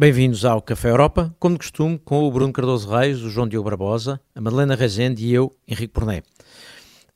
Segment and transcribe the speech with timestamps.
[0.00, 3.68] Bem-vindos ao Café Europa, como de costume, com o Bruno Cardoso Reis, o João Diogo
[3.68, 6.22] Barbosa, a Madalena Rezende e eu, Henrique Porné.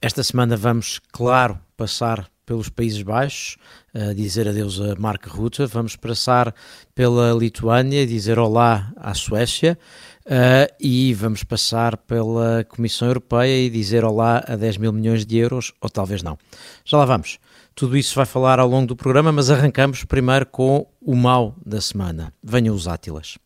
[0.03, 3.57] Esta semana vamos, claro, passar pelos Países Baixos,
[3.95, 6.55] a dizer adeus a Mark Rutte, vamos passar
[6.95, 9.79] pela Lituânia, dizer olá à Suécia
[10.27, 15.37] uh, e vamos passar pela Comissão Europeia e dizer olá a 10 mil milhões de
[15.37, 16.39] euros, ou talvez não.
[16.85, 17.39] Já lá vamos.
[17.75, 21.81] Tudo isso vai falar ao longo do programa, mas arrancamos primeiro com o mal da
[21.81, 22.33] semana.
[22.43, 23.37] Venham os Átilas.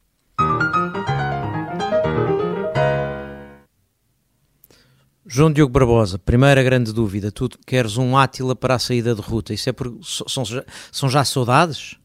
[5.31, 7.31] João Diogo Barbosa, primeira grande dúvida.
[7.31, 9.53] Tu queres um Átila para a saída de ruta?
[9.53, 10.43] Isso é por, são,
[10.91, 11.97] são já saudades?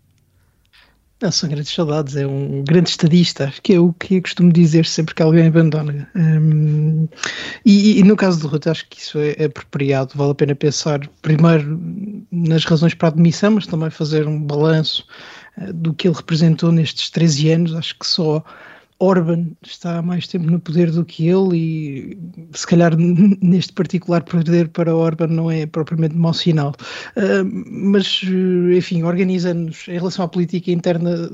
[1.22, 4.86] Não, são grandes saudades, é um grande estadista, que é o que eu costumo dizer
[4.86, 6.10] sempre que alguém abandona.
[6.14, 7.08] Um,
[7.66, 10.12] e, e, no caso do Ruto, acho que isso é, apropriado.
[10.16, 11.80] Vale a pena pensar primeiro
[12.30, 15.06] nas razões para a demissão, mas também fazer um balanço
[15.58, 17.74] uh, do que ele representou nestes 13 anos.
[17.74, 18.44] Acho que só
[19.04, 22.18] Orban está há mais tempo no poder do que ele e
[22.54, 26.74] se calhar neste particular poder para Orban não é propriamente mau sinal.
[27.18, 28.22] Uh, mas,
[28.76, 31.28] enfim, organizando-nos em relação à política interna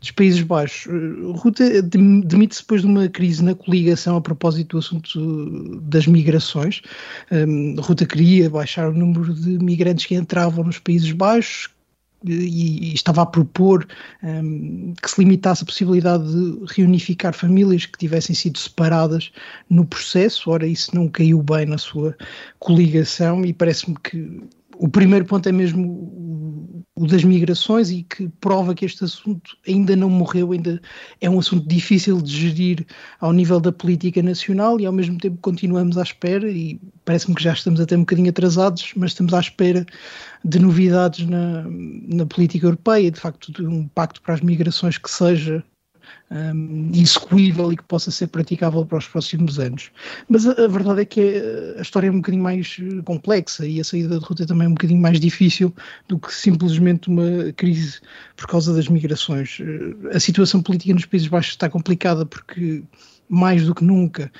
[0.00, 0.92] dos Países Baixos,
[1.36, 6.82] Ruta demite-se depois de uma crise na coligação a propósito do assunto das migrações.
[7.30, 11.68] Um, Ruta queria baixar o número de migrantes que entravam nos Países Baixos,
[12.24, 13.86] e, estava a propor
[14.22, 19.32] um, que se limitasse a possibilidade de reunificar famílias que tivessem sido separadas
[19.68, 20.50] no processo.
[20.50, 22.16] Ora, isso não caiu bem na sua
[22.58, 24.40] coligação e parece-me que
[24.80, 29.94] o primeiro ponto é mesmo o, das migrações e que prova que este assunto ainda
[29.94, 30.80] não morreu, ainda
[31.20, 32.86] é um assunto difícil de gerir
[33.20, 37.42] ao nível da política nacional e ao mesmo tempo continuamos à espera e parece-me que
[37.42, 39.84] já estamos até um bocadinho atrasados, mas estamos à espera
[40.44, 45.10] de novidades na, na política europeia, de facto de um pacto para as migrações que
[45.10, 45.62] seja
[46.30, 49.90] um, execuível e que possa ser praticável para os próximos anos.
[50.28, 53.66] Mas a, a, verdade é que eh, a história é um bocadinho mais eh, complexa
[53.66, 55.74] e a saída da ruta também é um bocadinho mais difícil
[56.08, 58.00] do que simplesmente uma crise
[58.36, 59.58] por causa das migrações.
[59.60, 62.82] Eh, a situação política nos Países Baixos está complicada porque
[63.28, 64.30] mais do que nunca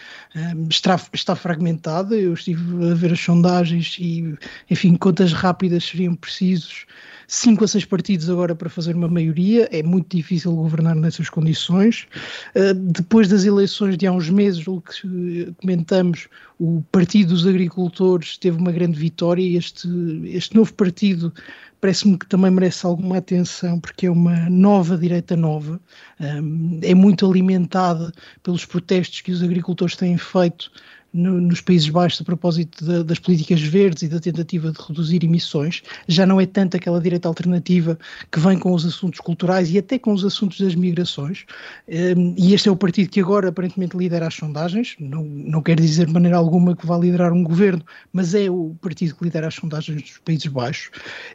[0.69, 2.17] está, está fragmentada.
[2.17, 4.37] Eu estive a ver as sondagens e,
[4.69, 6.87] enfim, contas rápidas seriam precisos
[7.31, 12.09] cinco a seis partidos agora para fazer uma maioria, é muito difícil governar nessas condições.
[12.57, 16.27] Uh, depois das eleições de há uns meses, o que comentamos,
[16.59, 19.89] o Partido dos Agricultores teve uma grande vitória este,
[20.25, 21.33] este novo partido
[21.81, 25.81] parece-me que também merece alguma atenção porque é uma nova direita nova,
[26.21, 30.71] um, é muito alimentada pelos protestos que os agricultores têm feito
[31.13, 35.25] no, nos Países Baixos a propósito de, das políticas verdes e da tentativa de reduzir
[35.25, 35.83] emissões.
[36.07, 37.99] Já não é tanto aquela direita alternativa
[38.31, 41.45] que vem com os assuntos culturais e até com os assuntos das migrações.
[41.89, 44.95] Um, e este é o partido que agora aparentemente lidera as sondagens.
[44.99, 48.77] Não, não quer dizer de maneira alguma que vá liderar um governo, mas é o
[48.81, 50.91] partido que lidera as sondagens dos Países Baixos.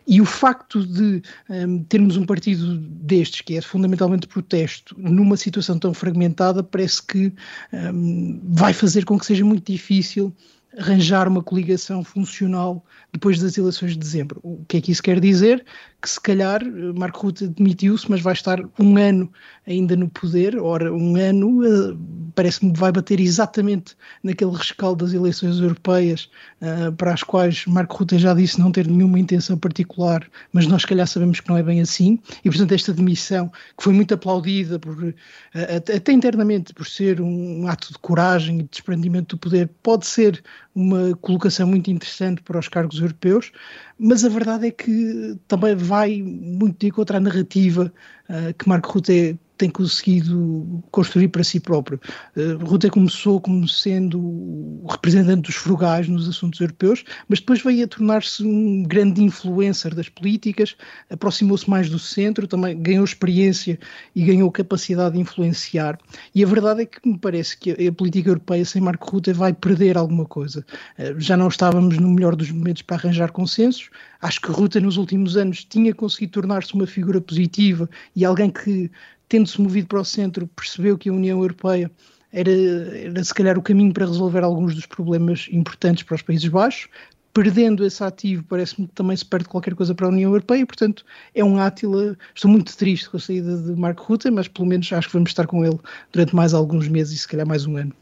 [0.08, 5.78] E o facto de um, termos um partido destes, que é fundamentalmente protesto, numa situação
[5.78, 7.34] tão fragmentada, parece que
[7.74, 10.34] um, vai fazer com que seja muito difícil
[10.78, 14.40] arranjar uma coligação funcional depois das eleições de dezembro.
[14.44, 15.66] O que é que isso quer dizer?
[16.02, 19.32] Que se calhar eh, Marco Rutte demitiu-se, mas vai estar um ano
[19.66, 20.58] ainda no poder.
[20.58, 21.98] Ora, um ano uh,
[22.36, 26.30] parece-me que vai bater exatamente naquele rescaldo das eleições europeias,
[26.62, 30.82] uh, para as quais Marco Rutte já disse não ter nenhuma intenção particular, mas nós
[30.82, 32.20] se calhar sabemos que não é bem assim.
[32.44, 35.16] E portanto esta demissão, que foi muito aplaudida por,
[35.54, 40.44] até internamente por ser um ato de coragem e de desprendimento do poder, pode ser
[40.76, 43.52] uma colocação muito interessante para os cargos europeus,
[43.98, 47.92] mas a verdade é que também vai muito de encontro à narrativa
[48.30, 52.00] uh, que Marco Rutte tem conseguido construir para si próprio.
[52.36, 57.86] Uh, Rutte começou como sendo o representante dos frugais nos assuntos europeus, mas depois veio
[57.86, 60.76] a tornar-se um grande influencer das políticas,
[61.10, 63.80] aproximou-se mais do centro, também ganhou experiência
[64.16, 65.98] e ganhou capacidade de influenciar.
[66.34, 69.34] E a verdade é que me parece que a, a política europeia sem Marco Rutte
[69.34, 70.66] vai perder alguma coisa.
[71.00, 73.90] Uh, já não estávamos no melhor dos momentos para arranjar consensos.
[74.22, 78.90] Acho que Rutte nos últimos anos tinha conseguido tornar-se uma figura positiva e alguém que
[79.28, 81.92] tendo-se movido para o centro, percebeu que a União Europeia
[82.32, 86.48] era, era se calhar o caminho para resolver alguns dos problemas importantes para os Países
[86.48, 86.90] Baixos,
[87.34, 90.66] perdendo esse ativo, parece-me que também se perde qualquer coisa para a União Europeia, e,
[90.66, 92.18] portanto, é um Átila.
[92.34, 95.32] Estou muito triste com a saída de Marco Rutte, mas pelo menos acho que vamos
[95.32, 95.78] estar com ele
[96.14, 97.94] durante mais alguns meses e se calhar mais um ano.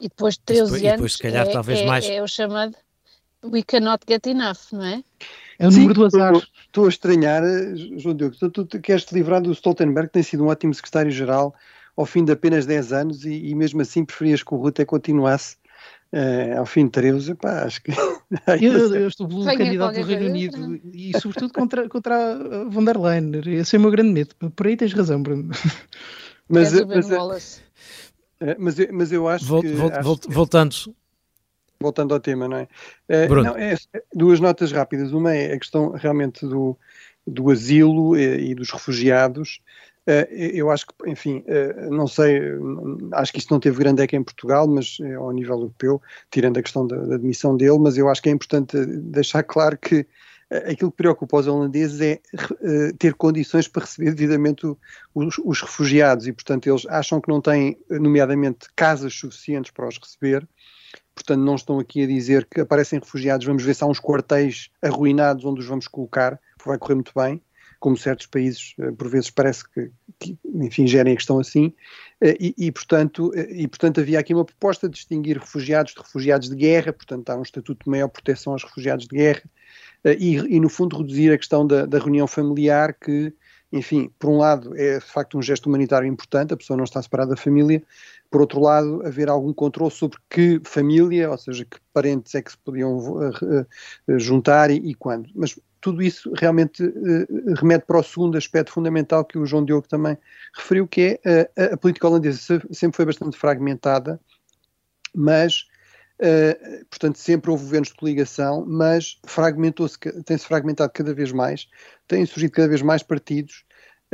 [0.00, 2.04] E depois de 13 depois, anos, depois, calhar, é, talvez é, mais...
[2.06, 2.74] é o chamado
[3.50, 5.04] We cannot get enough, não é?
[5.58, 6.34] É o Sim, número do azar.
[6.66, 7.42] Estou a estranhar,
[7.96, 10.74] João Diogo, tu, tu, tu queres te livrar do Stoltenberg, que tem sido um ótimo
[10.74, 11.54] secretário-geral
[11.96, 15.56] ao fim de apenas 10 anos e, e mesmo assim preferias que o Rutte continuasse
[16.12, 17.92] uh, ao fim de 13, pá, acho que...
[18.60, 22.98] eu, eu, estou pelo candidato do Reino Unido e sobretudo contra, contra a von der
[22.98, 23.30] Leyen,
[23.60, 25.50] esse é o meu grande medo, por aí tens razão, Bruno.
[26.48, 27.62] Mas, mas, mas,
[28.40, 29.68] eh, mas, mas eu acho Vol, que...
[29.68, 30.94] Vol, acho que...
[31.84, 32.68] Voltando ao tema, não é?
[33.26, 33.76] Uh, não, é?
[34.14, 35.12] Duas notas rápidas.
[35.12, 36.74] Uma é a questão realmente do,
[37.26, 39.60] do asilo e, e dos refugiados.
[40.08, 42.40] Uh, eu acho que, enfim, uh, não sei,
[43.12, 46.00] acho que isso não teve grande eco em Portugal, mas ao nível europeu,
[46.30, 49.76] tirando a questão da, da, admissão dele, mas eu acho que é importante deixar claro
[49.76, 50.06] que
[50.50, 52.20] aquilo que preocupa os holandeses é
[52.98, 54.66] ter condições para receber devidamente
[55.14, 59.98] os, os, refugiados e, portanto, eles acham que não têm, nomeadamente, casas suficientes para os
[59.98, 60.46] receber
[61.14, 64.70] portanto não estão aqui a dizer que aparecem refugiados, vamos ver se há uns quartéis
[64.82, 67.40] arruinados onde os vamos colocar, porque vai correr muito bem,
[67.78, 71.72] como certos países eh, por vezes parece que, que enfim, gerem a questão assim,
[72.20, 76.00] eh, e, e, portanto, eh, e portanto havia aqui uma proposta de distinguir refugiados de
[76.00, 79.42] refugiados de guerra, portanto há um estatuto de maior proteção aos refugiados de guerra,
[80.18, 83.34] e, e no fundo reduzir a questão da, da reunião familiar que
[83.74, 87.02] enfim, por um lado é de facto um gesto humanitário importante, a pessoa não está
[87.02, 87.82] separada da família,
[88.34, 92.50] por outro lado, haver algum controle sobre que família, ou seja, que parentes é que
[92.50, 95.30] se podiam uh, juntar e, e, quando.
[95.36, 99.86] Mas tudo isso realmente uh, remete para o segundo aspecto fundamental que o João Diogo
[99.86, 100.18] também
[100.52, 104.18] referiu, que é a política holandesa sempre foi bastante fragmentada,
[105.14, 105.68] mas
[106.16, 111.66] Uh, portanto, sempre houve governos de coligação, mas fragmentou-se, tem-se fragmentado cada vez mais,
[112.06, 113.64] têm surgido cada vez mais partidos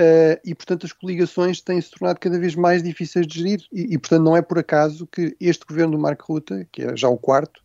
[0.00, 3.98] uh, e, portanto, as coligações têm-se tornado cada vez mais difíceis de gerir e, e,
[3.98, 7.18] portanto, não é por acaso que este governo do Marco Rutte, que é já o
[7.18, 7.62] quarto,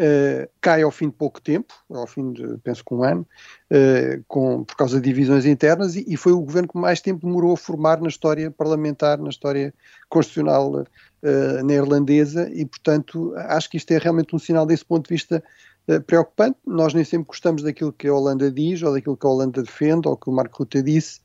[0.00, 3.28] Uh, cai ao fim de pouco tempo, ao fim de, penso que um ano,
[3.70, 7.26] uh, com, por causa de divisões internas, e, e, foi o governo que mais tempo
[7.26, 9.74] demorou a formar na história parlamentar, na história
[10.08, 15.14] constitucional uh, neerlandesa, e portanto acho que isto é realmente um sinal desse ponto de
[15.14, 15.44] vista
[15.98, 16.56] preocupante.
[16.66, 20.06] Nós nem sempre gostamos daquilo que a Holanda diz, ou daquilo que a Holanda defende,
[20.06, 21.20] ou que o Marco Rutte disse.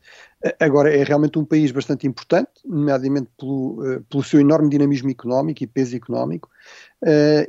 [0.59, 5.67] Agora, é realmente um país bastante importante, nomeadamente pelo, pelo seu enorme dinamismo económico e
[5.67, 6.49] peso económico,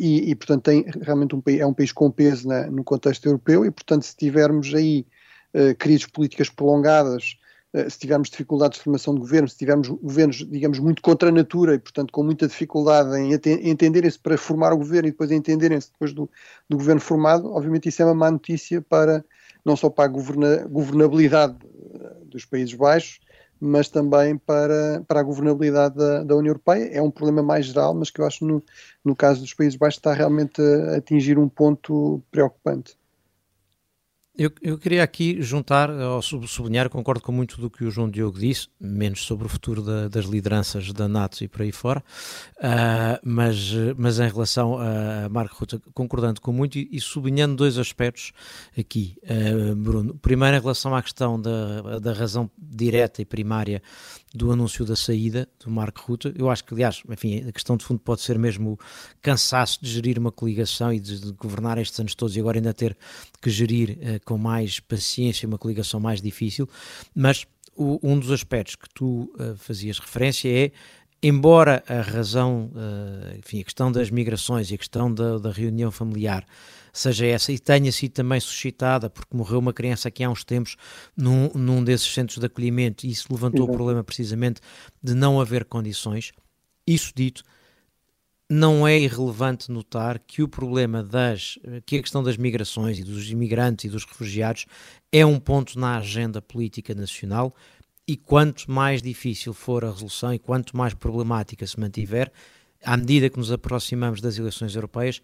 [0.01, 3.67] e, e, portanto, tem realmente um é um país com peso na, no contexto europeu
[3.67, 5.07] e, portanto, se tivermos aí
[5.79, 7.37] crises políticas prolongadas,
[7.88, 11.75] se tivermos dificuldades de formação de governo, se tivermos governos, digamos, muito contra a natura
[11.75, 13.32] e, portanto, com muita dificuldade em
[13.70, 16.28] entenderem-se para formar o governo e depois entenderem-se depois do,
[16.69, 19.25] do, governo formado, obviamente isso é uma má notícia para,
[19.64, 21.56] não só para a governa, governabilidade
[22.26, 23.20] dos Países Baixos,
[23.61, 26.90] mas também para, para a governabilidade da, da, União Europeia.
[26.93, 28.62] É um problema mais geral, mas que eu acho no,
[29.05, 32.96] no caso dos Países Baixos está realmente a atingir um ponto preocupante.
[34.38, 38.38] Eu, eu, queria aqui juntar, ou sublinhar, concordo com muito do que o João Diogo
[38.38, 42.05] disse, menos sobre o futuro da, das lideranças da NATO e por aí fora,
[42.59, 47.79] uh, mas, mas em relação a Marco Rutte, concordando com muito e, e sublinhando dois
[47.79, 48.33] aspectos
[48.79, 50.15] aqui, uh, Bruno.
[50.21, 53.83] Primeiro, em relação à questão da, da razão direta e primária
[54.37, 56.33] do anúncio da saída do Marco Rutte.
[56.37, 58.78] Eu acho que, aliás, enfim, a questão de fundo pode ser mesmo o
[59.23, 62.75] cansaço de gerir uma coligação e de, de governar estes anos todos e agora ainda
[62.75, 62.97] ter
[63.40, 66.69] que gerir uh, com mais paciência uma coligação mais difícil.
[67.14, 70.71] Mas o, um dos aspectos que tu uh, fazias referência é
[71.23, 75.90] embora a razão, uh, enfim, a questão das migrações e a questão da, da reunião
[75.90, 76.47] familiar
[76.99, 80.76] seja essa e tenha sido também suscitada porque morreu uma criança aqui há uns tempos
[81.17, 84.61] num, num desses centros de acolhimento e isso levantou o problema precisamente
[85.03, 86.33] de não haver condições.
[86.87, 87.43] Isso dito,
[88.49, 93.31] não é irrelevante notar que o problema das que a questão das migrações e dos
[93.31, 94.67] imigrantes e dos refugiados
[95.12, 97.55] é um ponto na agenda política nacional
[98.09, 102.31] e quanto mais difícil for a resolução e quanto mais problemática se mantiver,
[102.85, 105.21] à medida que nos aproximamos das eleições europeias,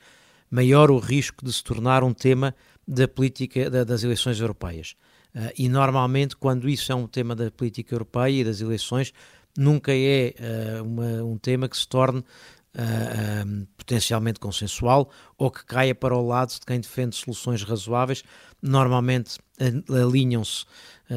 [0.53, 2.55] maior o risco de se tornar um tema
[2.87, 4.95] da política da, das eleições europeias.
[5.35, 9.15] Uh, e normalmente, quando isso é um tema da política europeia e das eleições,
[9.57, 15.95] nunca é uh, uma, um tema que se torne uh, potencialmente consensual ou que caia
[15.95, 18.23] para o lado de quem defende soluções razoáveis.
[18.61, 19.39] Normalmente
[19.89, 20.67] alinham-se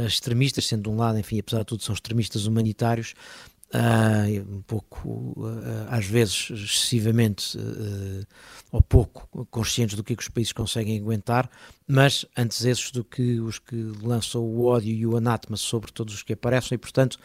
[0.08, 3.14] extremistas, sendo de um lado, enfim, apesar de tudo, são extremistas humanitários
[4.50, 8.26] um pouco, uh, às vezes, excessivamente uh,
[8.72, 11.50] ou pouco conscientes do que, é que os países conseguem aguentar,
[11.88, 16.14] mas antes esses do que os que lançam o ódio e o anátema sobre todos
[16.14, 17.18] os que aparecem, e portanto,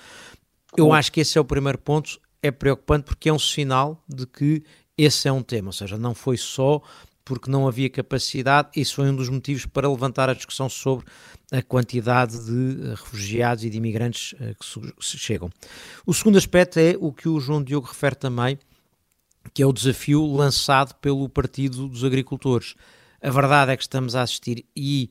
[0.77, 4.27] eu acho que esse é o primeiro ponto, é preocupante porque é um sinal de
[4.27, 4.63] que
[4.97, 6.83] esse é um tema, ou seja, não foi só
[7.25, 11.07] porque não havia capacidade, isso foi um dos motivos para levantar a discussão sobre
[11.53, 15.51] a quantidade de eh, refugiados e de imigrantes uh, que chegam.
[16.07, 18.59] O segundo aspecto é o que o João Diogo refere também,
[19.53, 22.75] que é o desafio lançado pelo Partido dos Agricultores.
[23.21, 25.11] A verdade é que estamos a assistir, e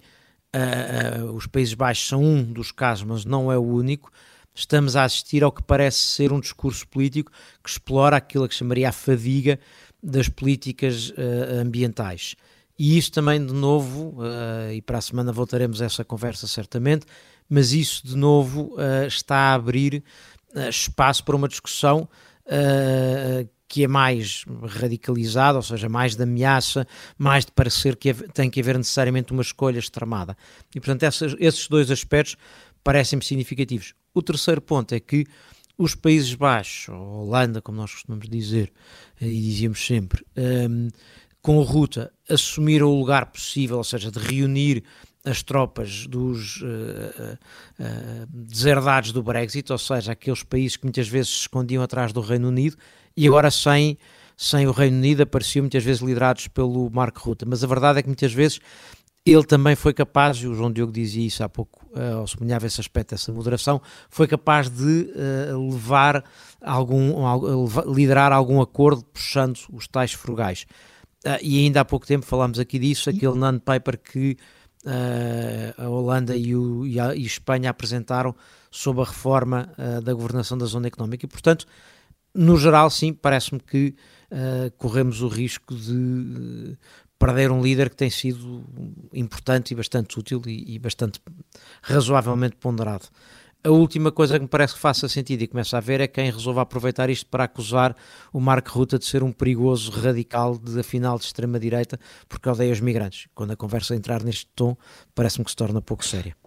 [0.56, 4.12] uh, uh, os Países Baixos são um dos casos, mas não é o único,
[4.54, 7.32] estamos a assistir ao que parece ser um discurso político
[7.63, 9.60] que explora aquilo que chamaria a fadiga
[10.01, 12.36] das políticas uh, ambientais.
[12.77, 17.06] E isso também, de novo, uh, e para a semana voltaremos a essa conversa certamente,
[17.50, 20.03] mas isso, de novo, uh, está a abrir
[20.70, 22.10] espaço para uma discussão
[23.68, 28.60] que é mais radicalizada, ou seja, mais de ameaça, mais de parecer que tem que
[28.60, 30.36] haver necessariamente uma escolha extremada.
[30.74, 32.36] E, portanto, essas, esses dois aspectos
[32.84, 33.94] parecem-me significativos.
[34.12, 35.27] O terceiro ponto é que
[35.80, 38.72] os Países Baixos, ou Holanda, como nós costumamos dizer,
[39.22, 40.88] eh, e dizíamos sempre, um, ehm,
[41.42, 44.84] com ruta assumiram o lugar possível, ou seja, de reunir
[45.24, 51.30] as tropas dos uh, uh, deserdados do Brexit, ou seja, aqueles países que muitas vezes
[51.30, 52.76] se escondiam atrás do Reino Unido
[53.16, 53.98] e agora sem,
[54.36, 57.46] sem o Reino Unido apareciam muitas vezes liderados pelo Mark Rutte.
[57.46, 58.60] Mas a verdade é que muitas vezes
[59.26, 61.79] ele também foi capaz, e o João Diogo dizia isso há pouco,
[62.19, 65.12] ou sublinhava esse aspecto dessa moderação, foi capaz de
[65.53, 66.24] uh, levar
[66.62, 70.65] algum, uh, liderar algum acordo puxando os tais frugais.
[71.41, 74.38] E ainda há pouco tempo falámos aqui disso, aquele non-paper que
[75.77, 78.34] a Holanda e, o, e, a, e, Espanha apresentaram
[78.72, 79.69] sobre a reforma
[80.01, 81.25] da governação da zona económica.
[81.25, 81.65] E, portanto,
[82.34, 83.93] no geral, sim, parece-me que
[84.77, 86.77] corremos o risco de
[87.20, 88.64] perder um líder que tem sido
[89.14, 91.20] importante e bastante útil e, e, bastante
[91.84, 93.08] razoavelmente ponderado.
[93.62, 96.32] A última coisa que me parece que faça sentido e começa a ver é quem
[96.32, 97.94] resolva aproveitar isto para acusar
[98.32, 102.00] o Marco Ruta de ser um perigoso radical de afinal de extrema-direita
[102.30, 103.28] porque odeia os migrantes.
[103.36, 104.78] Quando a conversa entrar neste tom,
[105.14, 106.38] parece-me que se torna pouco séria.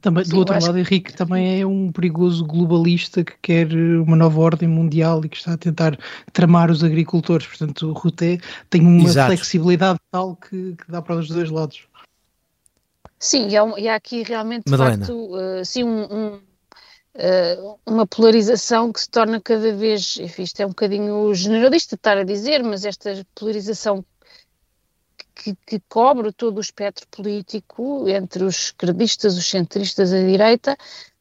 [0.00, 4.40] Também, Sim, do outro lado, Henrique também é um perigoso globalista que quer uma nova
[4.40, 5.98] ordem mundial e que está a tentar
[6.32, 7.46] tramar os agricultores.
[7.46, 8.38] Portanto, o Ruté
[8.70, 9.28] tem uma Exato.
[9.28, 11.88] flexibilidade tal que, que, dá para os dois lados.
[13.18, 15.04] Sim, e há, e há aqui realmente, de Madalena.
[15.04, 20.60] facto, uh, sim, um, um, uh, uma polarização que se torna cada vez, enfim, isto
[20.60, 24.04] é um bocadinho generalista estar a dizer, mas esta polarização
[25.38, 30.76] que, que cobre todo o espectro político, entre os esquerdistas, os centristas, a direita,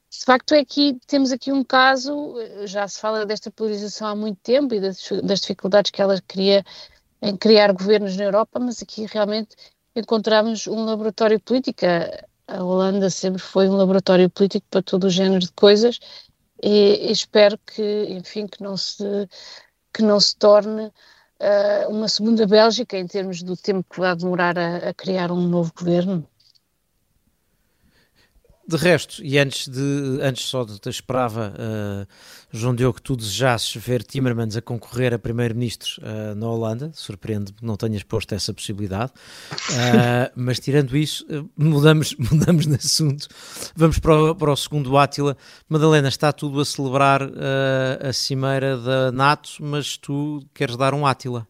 [0.10, 4.40] de facto é que temos aqui um caso, já se fala desta polarização há muito
[4.42, 6.66] tempo e das, das dificuldades que ela cria
[7.22, 9.56] em criar governos na Europa, mas aqui realmente
[9.96, 11.86] encontramos um laboratório político.
[12.48, 16.00] A Holanda sempre foi um laboratório político para todo o género de coisas
[16.64, 19.28] e, e espero que, enfim, que não se,
[19.94, 20.92] que não se torne
[21.88, 25.72] uma segunda Bélgica em termos do tempo que vai demorar a, a criar um novo
[25.78, 26.28] governo.
[28.68, 32.08] De resto, e antes, de, antes só de te esperava, uh,
[32.52, 37.54] João Diogo, que tu desejasses ver Timmermans a concorrer a primeiro-ministro uh, na Holanda, surpreende
[37.54, 39.14] que não tenhas posto essa possibilidade,
[39.72, 43.30] uh, mas tirando isso, mudamos, mudamos de assunto,
[43.74, 45.38] vamos para o, para o segundo Átila.
[45.70, 47.22] Madalena, está tudo a celebrar
[48.02, 51.48] a cimeira da NATO, mas tu queres dar um Átila.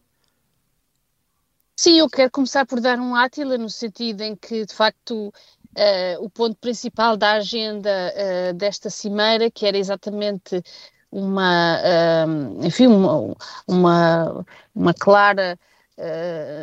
[1.80, 5.32] Sim, eu quero começar por dar um Átila, no sentido em que, de facto,
[5.78, 10.62] uh, o ponto principal da agenda uh, desta cimeira, que era exatamente
[11.10, 15.58] uma, uh, enfim, uma, uma, uma clara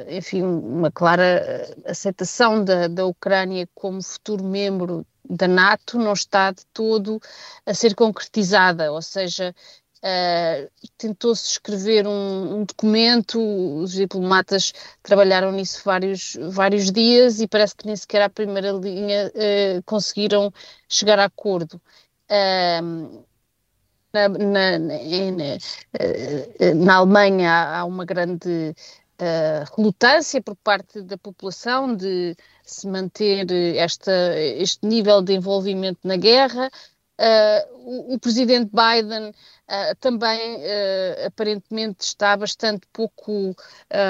[0.07, 6.65] enfim, uma clara aceitação da, da Ucrânia como futuro membro da NATO não está de
[6.67, 7.19] todo
[7.65, 9.53] a ser concretizada, ou seja,
[10.03, 14.71] Uh, Tentou-se escrever um, um, documento, os diplomatas
[15.01, 20.53] trabalharam nisso vários, vários dias e parece que nem sequer à primeira linha uh, conseguiram
[20.87, 21.81] chegar a acordo.
[22.29, 23.25] Uh,
[24.13, 25.57] na, na, na,
[26.75, 28.73] na, Alemanha há, há uma grande
[29.75, 36.69] relutância por parte da população de se manter esta, este nível de envolvimento na guerra.
[37.71, 43.55] O, o, presidente Biden uh, também uh, aparentemente está bastante pouco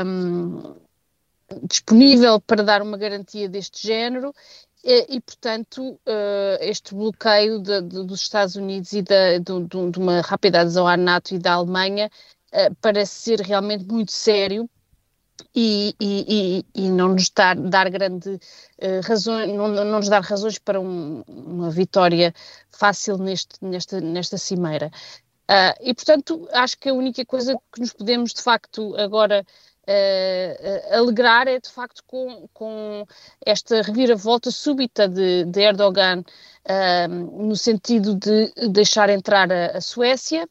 [0.06, 0.76] um,
[1.64, 4.34] disponível para dar uma garantia deste género.
[4.88, 6.00] E, portanto,
[6.60, 11.34] este bloqueio de, de, dos Estados Unidos e de, de, uma rápida adesão à NATO
[11.34, 12.08] e da Alemanha
[12.82, 14.70] parece ser realmente muito sério
[15.54, 20.58] e, e, e, não nos dar, dar grande uh, razões, não, não, nos dar razões
[20.60, 22.34] para um, uma vitória
[22.72, 24.92] fácil neste, nesta, nesta cimeira.
[25.50, 29.46] Uh, e, portanto, acho que a única coisa que nos podemos, de facto, agora
[29.88, 33.06] uh, alegrar é, de facto, com, com
[33.46, 36.24] esta reviravolta súbita de, de Erdogan,
[37.10, 40.48] no sentido de deixar entrar a, a Suécia,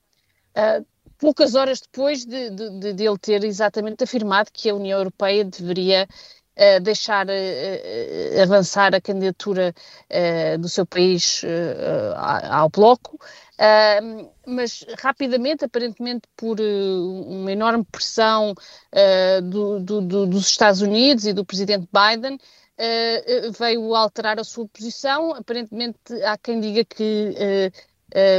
[0.56, 0.86] Uh,
[1.24, 6.06] poucas horas depois de, de, de, ele ter exatamente afirmado que a União Europeia deveria
[6.06, 9.74] uh, deixar uh, avançar a candidatura
[10.10, 11.40] uh, do seu país
[12.50, 13.18] ao bloco,
[14.46, 18.52] mas rapidamente, aparentemente por uma enorme pressão
[19.44, 22.36] do, do, do, dos Estados Unidos e do presidente Biden,
[23.56, 25.32] veio alterar a sua posição.
[25.32, 27.70] Aparentemente, há quem diga que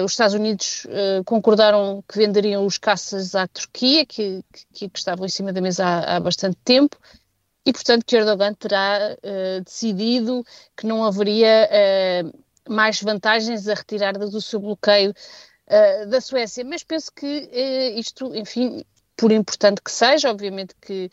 [0.03, 4.41] os Estados Unidos uh, concordaram que venderiam os caças à Turquia, que,
[4.73, 6.97] que, que estavam em cima da mesa há, há, bastante tempo,
[7.65, 10.45] e portanto que Erdogan terá uh, decidido
[10.77, 11.69] que não haveria
[12.69, 15.13] mais vantagens a retirar do seu bloqueio
[16.07, 16.63] da Suécia.
[16.63, 17.49] Mas penso que
[17.95, 18.83] isto, enfim,
[19.15, 21.11] por importante que seja, obviamente que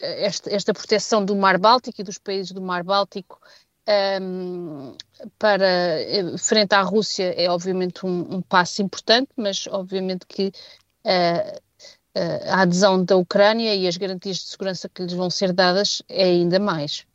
[0.00, 3.38] esta, esta proteção do Mar Báltico e dos países do Mar Báltico
[3.88, 4.96] um,
[5.38, 10.52] para eh, frente à Rússia é obviamente um, um passo importante, mas obviamente que
[11.04, 11.58] uh,
[12.16, 16.02] uh, a adesão da Ucrânia e as garantias de segurança que lhes vão ser dadas
[16.08, 17.06] é ainda mais.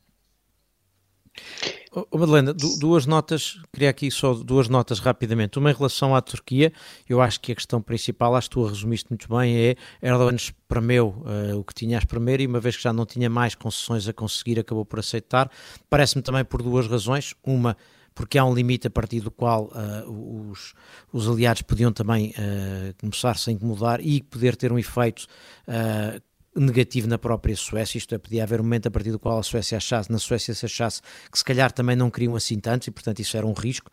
[1.92, 5.58] Oh, Madalena, duas notas, queria aqui só duas notas rapidamente.
[5.58, 6.72] Uma em relação à Turquia,
[7.10, 10.36] eu acho que a questão principal, acho que tu a resumiste muito bem, é Erdogan
[10.36, 13.56] espremeu uh, o que tinha a espremer e uma vez que já não tinha mais
[13.56, 15.50] concessões a conseguir, acabou por aceitar.
[15.90, 17.34] Parece-me também por duas razões.
[17.44, 17.76] Uma,
[18.18, 20.74] porque há um limite a partir do qual uh, os,
[21.14, 25.28] os aliados podiam também uh, começar-se a incomodar e poder ter um efeito
[25.68, 26.20] uh,
[26.60, 29.44] negativo na própria Suécia, isto é, podia haver um momento a partir do qual a
[29.44, 32.92] Suécia achasse, na Suécia se achasse que se calhar também não queriam assim tantos e
[32.92, 33.92] portanto isso era um risco.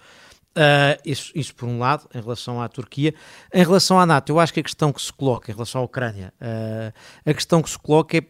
[0.56, 3.12] Uh, isso, isso, por um lado, em relação à Turquia.
[3.52, 5.84] Em relação à NATO, eu acho que a questão que se coloca, em relação à
[5.84, 6.94] Ucrânia, uh,
[7.28, 8.24] a questão que se coloca é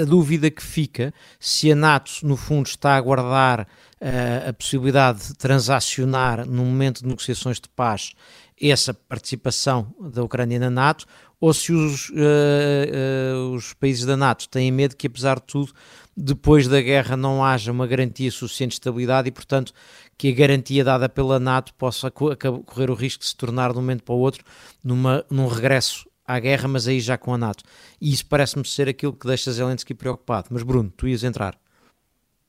[0.00, 5.28] a dúvida que fica se a NATO, no fundo, está a guardar uh, a possibilidade
[5.28, 8.12] de transacionar no momento de negociações de paz
[8.60, 11.06] essa participação da Ucrânia na NATO
[11.40, 15.72] ou se os, uh, uh, os países da NATO têm medo que, apesar de tudo,
[16.16, 19.72] depois da guerra não haja uma garantia suficiente de estabilidade e, portanto,
[20.16, 23.80] que a garantia dada pela NATO possa correr o risco de se tornar de um
[23.80, 24.44] momento para o outro
[24.82, 27.62] numa, num regresso à guerra, mas aí já com a NATO.
[28.00, 30.48] E isso parece-me ser aquilo que deixa Zelensky preocupado.
[30.50, 31.56] Mas, Bruno, tu ias entrar.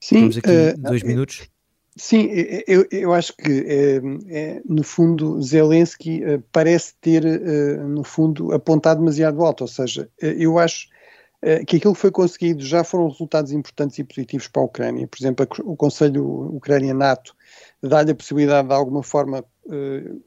[0.01, 0.21] Sim.
[0.21, 1.47] Temos aqui uh, dois minutos.
[2.01, 2.29] Sim,
[2.65, 3.97] eu, eu acho que, é,
[4.29, 7.21] é, no fundo, Zelensky é, parece ter,
[7.81, 9.61] no fundo, apontado demasiado alto.
[9.65, 10.87] Ou seja, eu acho
[11.67, 15.07] que aquilo que foi conseguido já foram resultados importantes e positivos para a Ucrânia.
[15.07, 17.35] Por exemplo, o Conselho Ucrânia-NATO
[17.83, 19.43] dá-lhe a possibilidade, de alguma forma,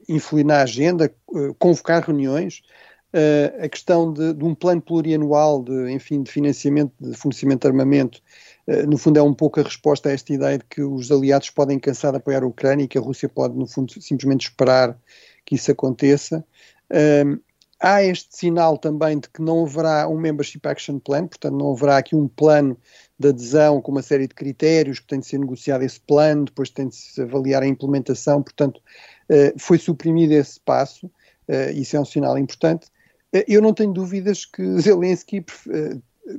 [0.07, 1.11] influir na agenda,
[1.57, 2.61] convocar reuniões.
[3.59, 8.19] a questão de, de um plano plurianual de, enfim, de financiamento, de fornecimento de armamento
[8.19, 8.23] eh,
[8.87, 11.77] no fundo é um pouco a resposta a esta ideia de que os aliados podem
[11.77, 14.97] cansar de apoiar a Ucrânia e que a Rússia pode, no fundo, simplesmente esperar
[15.45, 16.45] que isso aconteça.
[17.25, 17.39] Um,
[17.79, 21.97] há este sinal também de que não haverá um Membership Action Plan, portanto não haverá
[21.97, 22.77] aqui um plano
[23.19, 26.69] de adesão com uma série de critérios que tem de ser negociado esse plano, depois
[26.69, 28.77] tem de se avaliar a implementação, portanto
[29.29, 32.87] uh, foi suprimido esse passo, uh, isso é um sinal importante.
[33.47, 35.43] Eu não tenho dúvidas que Zelensky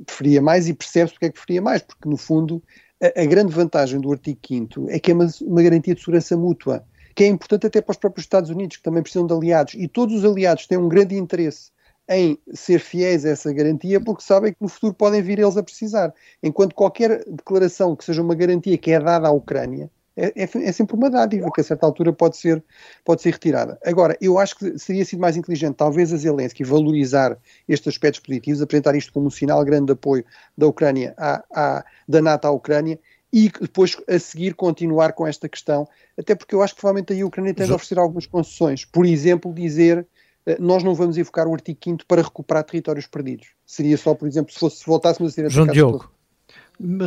[0.05, 2.61] preferia mais e percebe-se porque é que preferia mais, porque no fundo
[3.01, 6.35] a, a grande vantagem do artigo 5 é que é uma, uma, garantia de segurança
[6.37, 9.73] mútua, que é importante até para os próprios Estados Unidos, que também precisam de aliados,
[9.75, 11.71] e todos os aliados têm um grande interesse
[12.07, 15.63] em ser fiéis a essa garantia, porque sabem que no futuro podem vir eles a
[15.63, 16.13] precisar.
[16.41, 20.71] Enquanto qualquer declaração que seja uma garantia que é dada à Ucrânia, é, é, é,
[20.71, 22.63] sempre uma dádiva que a certa altura pode ser,
[23.03, 23.77] pode ser retirada.
[23.85, 28.61] Agora, eu acho que seria sido mais inteligente, talvez a Zelensky, valorizar estes aspectos positivos,
[28.61, 30.23] apresentar isto como um sinal grande de apoio
[30.57, 32.97] da Ucrânia, à, à, da NATO à Ucrânia,
[33.33, 35.85] e depois a seguir continuar com esta questão,
[36.17, 38.85] até porque eu acho que provavelmente aí a Ucrânia tem de oferecer algumas concessões.
[38.85, 40.07] Por exemplo, dizer
[40.45, 43.47] eh, nós não vamos invocar o artigo 5 para recuperar territórios perdidos.
[43.65, 46.09] Seria só, por exemplo, se, fosse, se voltássemos a ser João Diogo.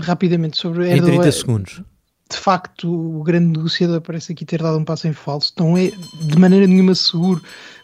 [0.03, 1.15] Rapidamente sobre Erdogan.
[1.15, 1.83] Em 30 segundos
[2.31, 5.53] de facto o grande negociador parece aqui ter dado um passo em falso.
[5.59, 7.43] Não é de maneira nenhuma seguro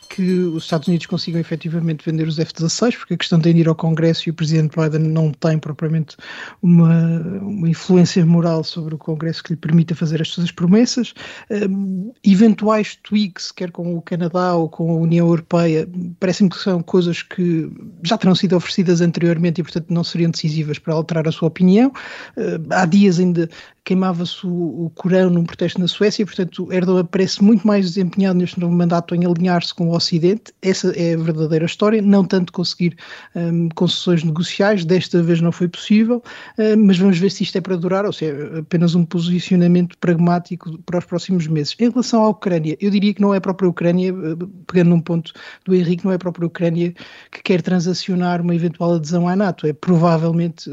[0.09, 3.69] que os Estados Unidos consigam efetivamente vender os F-16, porque a questão tem de ir
[3.69, 6.17] ao Congresso e o Presidente Biden não tem propriamente
[6.63, 11.15] uma, uma influência moral sobre o Congresso que lhe permita fazer as suas promessas.
[11.51, 15.89] Um, eventuais tweaks, quer com o Canadá ou com a União Europeia,
[16.21, 17.71] parecem que são coisas que
[18.03, 21.89] já terão sido oferecidas anteriormente e, portanto, não seriam decisivas para alterar a sua opinião.
[22.37, 23.49] Uh, há dias ainda
[23.85, 28.59] queimava-se o, o Corão num protesto na Suécia, portanto Erdogan parece muito mais desempenhado neste
[28.59, 32.97] novo mandato em alinhar-se com o Ocidente, essa é a verdadeira história, não tanto conseguir
[33.35, 36.23] um, concessões negociais, desta vez não foi possível,
[36.59, 39.99] um, mas vamos ver se isto é para durar ou se é apenas um posicionamento
[39.99, 41.77] pragmático para os próximos meses.
[41.79, 45.01] Em relação à Ucrânia, eu diria que não é a própria Ucrânia, eh, pegando num
[45.01, 45.33] ponto
[45.65, 46.95] do Henrique, não é a própria Ucrânia
[47.31, 50.71] que quer transacionar uma eventual adesão à NATO, é provavelmente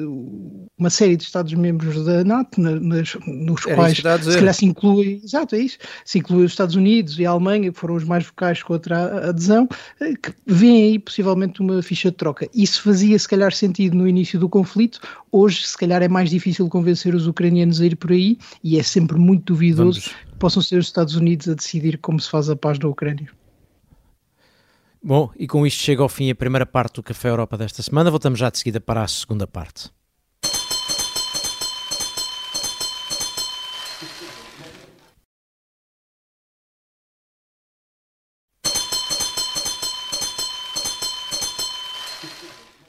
[0.78, 5.56] uma série de Estados-membros da NATO, na, na nos quais se calhar se inclui, exato,
[5.56, 8.62] é isso, se inclui os Estados Unidos e a Alemanha, que foram os mais vocais
[8.64, 9.68] contra a adesão,
[10.00, 12.50] eh, que vêem aí possivelmente uma ficha de troca.
[12.54, 15.00] Isso fazia se calhar sentido no início do conflito,
[15.32, 18.84] hoje se calhar é mais difícil convencer os ucranianos a ir por aí e é
[18.84, 20.16] sempre muito duvidoso Vamos.
[20.30, 23.30] que possam ser os Estados Unidos a decidir como se faz a paz na Ucrânia.
[25.04, 28.12] Bom, e com isto chega ao fim a primeira parte do Café Europa desta semana.
[28.12, 29.90] Voltamos já de seguida para a segunda parte.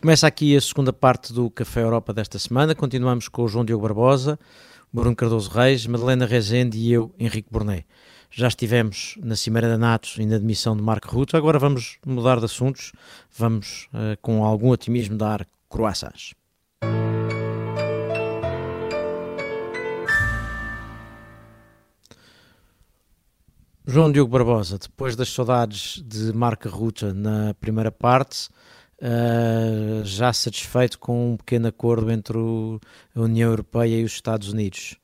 [0.02, 2.74] Começa aqui a segunda parte do Café Europa desta semana.
[2.74, 4.36] Continuamos com o João Diogo Barbosa,
[4.92, 7.84] Bruno Cardoso Reis, Madalena Rezende e eu, Henrique Borné.
[8.28, 11.36] Já estivemos na Cimeira da NATO e na admissão de Marco Rutte.
[11.36, 12.90] Agora vamos mudar de assuntos.
[13.38, 16.34] Vamos, uh, com algum otimismo, dar croissants.
[23.86, 28.48] João Diogo Barbosa, depois das saudades de Marco Rutte na primeira parte,
[29.02, 32.80] uh, já satisfeito com um pequeno acordo entre o,
[33.14, 34.96] a União Europeia e os Estados Unidos?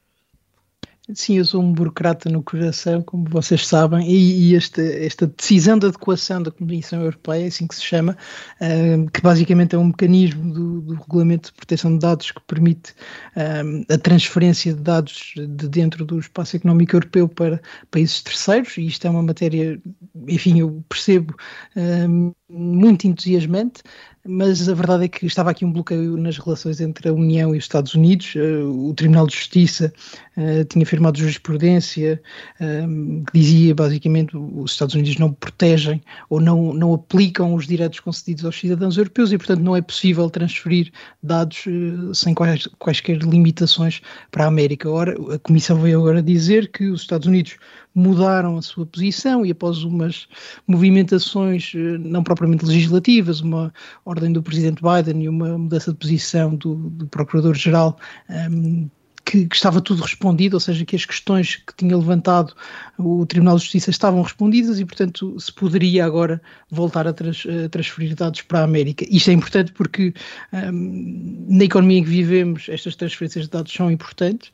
[1.15, 5.79] Sim, eu sou um burocrata no coração, como vocês sabem, e, e esta, esta, decisão
[5.79, 8.15] de adequação da Comissão Europeia, assim que se chama,
[8.61, 12.91] uh, que basicamente é um mecanismo do, do, Regulamento de Proteção de Dados que permite
[13.35, 17.59] uh, a transferência de dados de dentro do espaço económico europeu para
[17.91, 19.81] países terceiros, e isto é uma matéria,
[20.29, 21.35] enfim, eu percebo,
[21.77, 23.83] uh, muito entusiasmante
[24.29, 27.59] mas a verdade é que estava aqui um bloqueio nas relações entre a União e
[27.59, 28.35] os Estados Unidos.
[28.35, 29.91] Uh, o Tribunal de Justiça
[30.37, 32.21] uh, tinha firmado jurisprudência
[32.61, 38.01] uh, que dizia basicamente os Estados Unidos não protegem ou não, não aplicam os direitos
[38.01, 41.65] concedidos aos cidadãos europeus e, portanto, não é possível transferir dados
[42.13, 44.91] sem quais, quaisquer limitações para a América.
[44.91, 47.57] Ora, a Comissão veio agora dizer que os Estados Unidos
[47.99, 50.29] mudaram a sua posição e após umas
[50.67, 53.73] movimentações eh, não propriamente legislativas, uma
[54.19, 57.97] ordem do presidente Biden e uma mudança de posição do, do procurador-geral
[58.29, 58.91] um, ehm,
[59.29, 62.55] que, que, estava tudo respondido, ou seja, que as questões que tinha levantado
[62.99, 67.69] o Tribunal de Justiça estavam respondidas e, portanto, se poderia agora voltar a, trans, a
[67.69, 69.05] transferir dados para a América.
[69.11, 70.15] Isto é importante porque
[70.51, 74.51] um, na economia em que vivemos estas transferências de dados são importantes,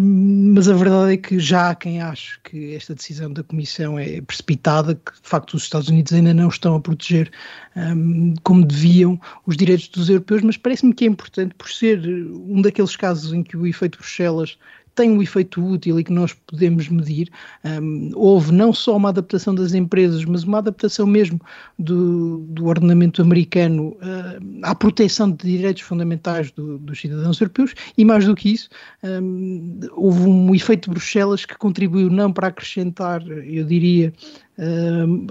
[0.00, 4.22] mas a verdade é que já há quem ache que esta decisão da Comissão é
[4.22, 7.30] precipitada, que de facto os Estados Unidos ainda não estão a proteger
[7.76, 12.62] um, como deviam os direitos dos europeus, mas parece-me que é importante por ser um
[12.62, 14.56] daqueles casos em que o efeito Bruxelas
[14.96, 17.30] tem um efeito útil e que nós podemos medir.
[17.64, 21.38] Um, houve não só uma adaptação das empresas, mas uma adaptação mesmo
[21.78, 28.04] do, do ordenamento americano uh, à proteção de direitos fundamentais do, dos cidadãos europeus e,
[28.04, 28.68] mais do que isso,
[29.04, 34.12] um, houve um efeito de Bruxelas que contribuiu não para acrescentar, eu diria,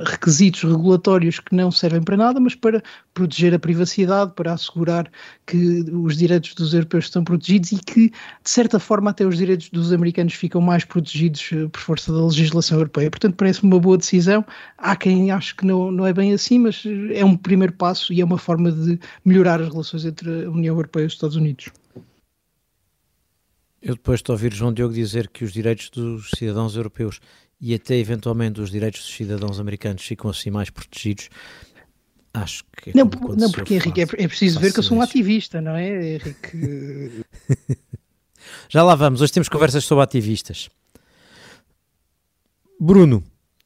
[0.05, 2.83] requisitos regulatórios que não servem para nada, mas para
[3.13, 5.11] proteger a privacidade, para assegurar
[5.47, 9.69] que os direitos dos europeus estão protegidos e que, de certa forma, até os direitos
[9.69, 13.09] dos americanos ficam mais protegidos eh, por força da legislação europeia.
[13.09, 14.45] Portanto, parece-me uma boa decisão.
[14.77, 18.21] Há quem ache que não, não é bem assim, mas é um primeiro passo e
[18.21, 21.71] é uma forma de melhorar as relações entre a União Europeia e os Estados Unidos.
[23.81, 27.19] Eu depois de ouvir João Diogo dizer que os direitos dos cidadãos europeus
[27.59, 31.29] e até eventualmente os direitos dos cidadãos americanos ficam assim mais protegidos,
[32.33, 32.91] acho que.
[32.91, 35.75] É não, não porque, Henrique, é, é preciso ver que eu sou um ativista, não
[35.75, 37.23] é, Henrique?
[38.69, 40.69] Já lá vamos, hoje temos conversas sobre ativistas.
[42.79, 43.23] Bruno,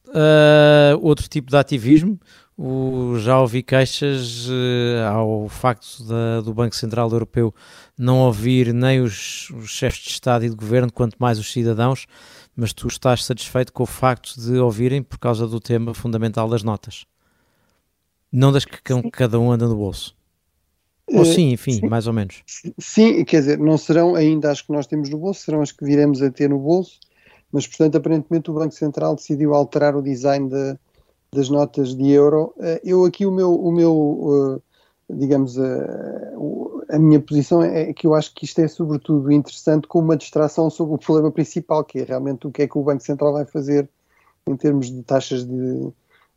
[0.08, 2.18] uh, outro tipo de ativismo,
[2.56, 7.54] o, já ouvi queixas uh, ao facto da, do Banco Central Europeu
[7.98, 12.06] não ouvir nem os, os chefes de Estado e de Governo, quanto mais os cidadãos
[12.54, 16.62] mas tu estás satisfeito com o facto de ouvirem por causa do tema fundamental das
[16.62, 17.06] notas?
[18.32, 18.78] Não das que
[19.10, 20.16] cada um anda no bolso.
[21.12, 21.88] Ou sim, enfim, sim.
[21.88, 22.42] mais ou menos.
[22.78, 25.84] Sim, quer dizer, não serão ainda as que nós temos no bolso, serão as que
[25.84, 27.00] viremos a ter no bolso,
[27.50, 30.78] mas portanto, aparentemente o Banco Central decidiu alterar o design de,
[31.32, 32.54] das notas de euro.
[32.84, 34.62] Eu aqui o meu, o meu
[35.14, 35.64] digamos, a,
[36.90, 40.70] a, minha posição é que eu acho que isto é sobretudo interessante como uma distração
[40.70, 43.44] sobre o problema principal, que é realmente o que é que o Banco Central vai
[43.44, 43.88] fazer
[44.46, 45.92] em termos de taxas de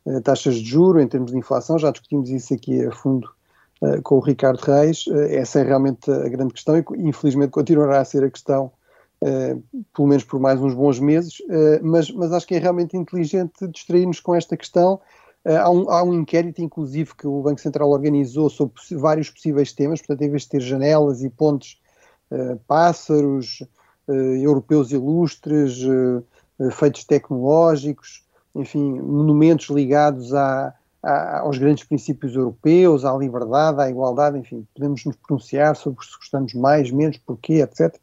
[0.06, 3.28] eh, taxas de juro, em termos de inflação, já discutimos isso aqui a fundo
[3.80, 8.00] uh, com o Ricardo Reis, uh, essa é realmente a grande questão e infelizmente continuará
[8.00, 8.72] a ser a questão
[9.94, 11.38] pelo menos por mais uns bons meses,
[11.80, 15.00] mas, mas acho que é realmente inteligente distrair-nos com esta questão
[15.44, 20.00] há, um, há, um, inquérito, inclusive, que o Banco Central organizou sobre vários possíveis temas,
[20.00, 21.78] portanto, em vez de ter janelas e pontes,
[22.30, 23.62] uh, pássaros,
[24.08, 25.82] uh, europeus ilustres,
[26.72, 30.32] feitos tecnológicos, enfim, monumentos ligados
[31.02, 36.54] aos grandes princípios europeus, à liberdade, à igualdade, enfim, podemos nos pronunciar sobre se gostamos
[36.54, 37.98] mais, menos, porquê, etc.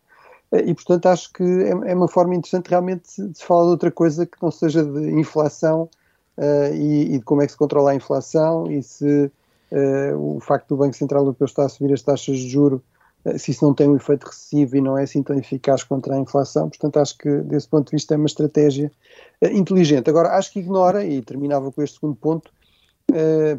[0.51, 3.89] E, portanto, acho que é, é uma forma interessante realmente de se falar de outra
[3.89, 5.89] coisa que não seja de inflação
[6.41, 9.32] uh, e, e, de como é que se controla a inflação e se
[9.71, 12.84] uh, o facto do Banco Central Europeu estar a subir as taxas de juro,
[13.23, 16.15] uh, se isso não tem um efeito recessivo e não é assim tão eficaz contra
[16.15, 16.67] a inflação.
[16.67, 18.91] Portanto, acho que desse ponto de vista é uma estratégia
[19.51, 20.10] inteligente.
[20.10, 22.51] Agora, acho que ignora, e terminava com este segundo ponto,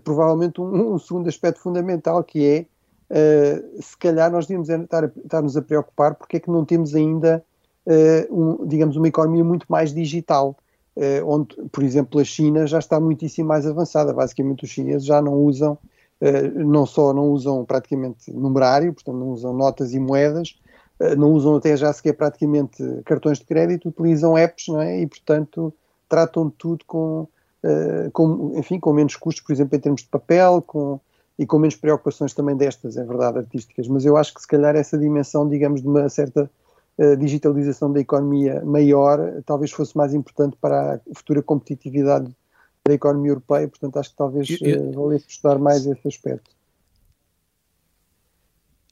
[0.05, 2.67] provavelmente um, um, segundo aspecto fundamental que é
[3.13, 7.45] Uh, se calhar nós devíamos estar, estar-nos a preocupar porque é que não temos ainda,
[7.87, 10.57] uh, um, digamos, uma economia muito mais digital.
[10.97, 14.13] Eh, onde, por exemplo, a China já está muitíssimo mais avançada.
[14.13, 15.79] Basicamente, os chineses já não usam,
[16.21, 20.59] eh, não só não usam praticamente numerário, portanto, não usam notas e moedas,
[21.01, 25.01] eh, não usam até já sequer praticamente cartões de crédito, utilizam apps, não é?
[25.01, 25.73] E, portanto,
[26.09, 27.27] tratam tudo com,
[28.13, 31.01] com, enfim, com menos custos, por exemplo, em termos de papel, com,
[31.39, 33.89] e com menos preocupações também destas, é verdade, artísticas.
[33.89, 36.51] Mas eu acho que se calhar essa dimensão, digamos, de uma certa
[36.99, 42.35] a digitalização da economia maior talvez fosse mais importante para a futura competitividade
[42.87, 46.51] da economia europeia, portanto acho que talvez uh, valesse estudar mais esse aspecto.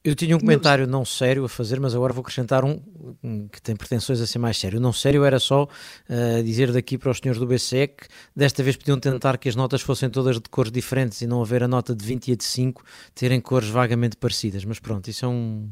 [0.03, 3.75] Eu tinha um comentário não sério a fazer, mas agora vou acrescentar um, que tem
[3.75, 4.79] pretensões a ser mais sério.
[4.79, 8.63] O não sério era só uh, dizer daqui para os senhores do BCE que desta
[8.63, 11.67] vez podiam tentar que as notas fossem todas de cores diferentes e não haver a
[11.67, 12.83] nota de 20 e a de 5
[13.13, 14.65] terem cores vagamente parecidas.
[14.65, 15.69] Mas pronto, isso é, um,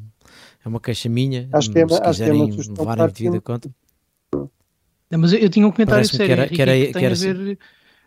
[0.64, 1.50] é uma queixa minha.
[1.52, 3.70] Acho que é, se quiserem acho que é levarem devida a conta.
[5.12, 7.14] Não, mas eu, eu tinha um comentário sério que era, que, era, que tem a
[7.14, 7.58] ver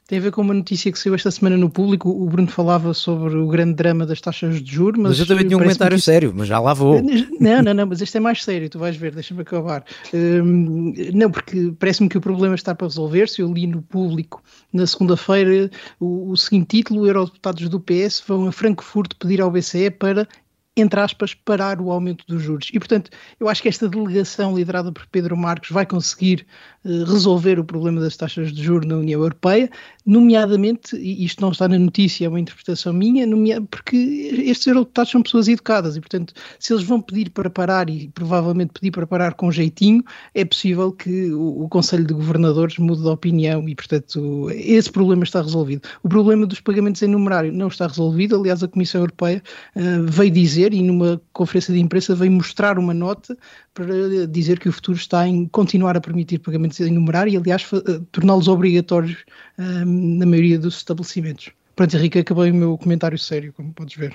[0.08, 2.10] tem a ver com uma notícia que saiu esta semana no público.
[2.10, 5.00] O Bruno falava sobre o grande drama das taxas de juros.
[5.00, 6.04] Mas, mas eu também tinha um comentário isto...
[6.04, 7.00] sério, mas já lá vou.
[7.40, 9.84] Não, não, não, mas este é mais sério, tu vais ver, deixa-me acabar.
[10.12, 13.40] Um, não, porque parece-me que o problema está para resolver-se.
[13.40, 14.42] Eu li no público
[14.72, 19.90] na segunda-feira o, o seguinte título: Eurodeputados do PS vão a Frankfurt pedir ao BCE
[19.90, 20.28] para
[20.76, 22.70] entre aspas, parar o aumento dos juros.
[22.72, 26.46] E, portanto, eu acho que esta delegação liderada por Pedro Marcos vai conseguir
[26.84, 29.70] uh, resolver o problema das taxas de juros na União Europeia,
[30.04, 33.26] nomeadamente, e isto não está na notícia, é uma interpretação minha,
[33.62, 33.96] porque
[34.44, 38.72] estes eurodeputados são pessoas educadas e, portanto, se eles vão pedir para parar e provavelmente
[38.72, 40.02] pedir para parar com jeitinho,
[40.34, 45.24] é possível que o, o Conselho de Governadores mude de opinião e, portanto, esse problema
[45.24, 45.82] está resolvido.
[46.02, 49.42] O problema dos pagamentos em numerário não está resolvido, aliás, a Comissão Europeia
[49.76, 53.36] uh, veio dizer e numa conferência de imprensa veio mostrar uma nota
[53.74, 57.66] para dizer que o futuro está em continuar a permitir pagamentos em numerário e, aliás,
[57.72, 59.24] eh, torná-los obrigatórios
[59.58, 61.50] um, ehm, na maioria dos estabelecimentos.
[61.76, 64.14] Pronto, Henrique, acabei o meu comentário sério, como podes ver.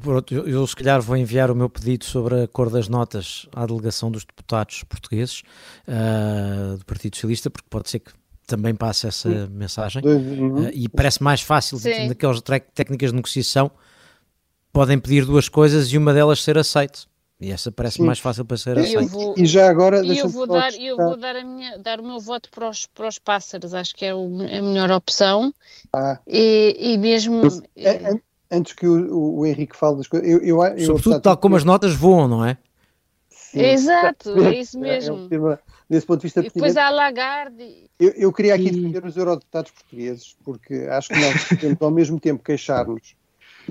[0.00, 3.66] Pronto, eu se calhar vou enviar o meu pedido sobre a cor das notas à
[3.66, 5.42] delegação dos deputados portugueses
[5.86, 8.12] uh, do Partido Socialista, porque pode ser que
[8.46, 12.08] também passe essa mensagem uh, e parece mais fácil Sim.
[12.08, 12.40] daquelas
[12.74, 13.70] técnicas de negociação
[14.72, 17.06] podem pedir duas coisas e uma delas ser aceite.
[17.38, 19.14] E essa parece mais fácil para ser aceita.
[19.36, 22.48] e já agora eu vou dar eu vou dar a minha dar o meu voto
[22.50, 25.52] para os, para os pássaros acho que é a melhor opção
[25.92, 26.18] ah.
[26.26, 27.42] e, e mesmo
[27.76, 28.18] é,
[28.50, 31.64] antes que o, o, Henrique fale das coisas eu, eu, eu sobretudo tal como as
[31.64, 32.56] notas voam não é
[33.56, 33.60] Sim.
[33.60, 35.16] Exato, é isso mesmo.
[35.16, 37.88] É um tema, desse ponto de vista e depois há a Lagarde.
[37.98, 42.20] Eu, eu queria aqui defender os eurodeputados portugueses, porque acho que nós temos ao mesmo
[42.20, 43.16] tempo queixar-nos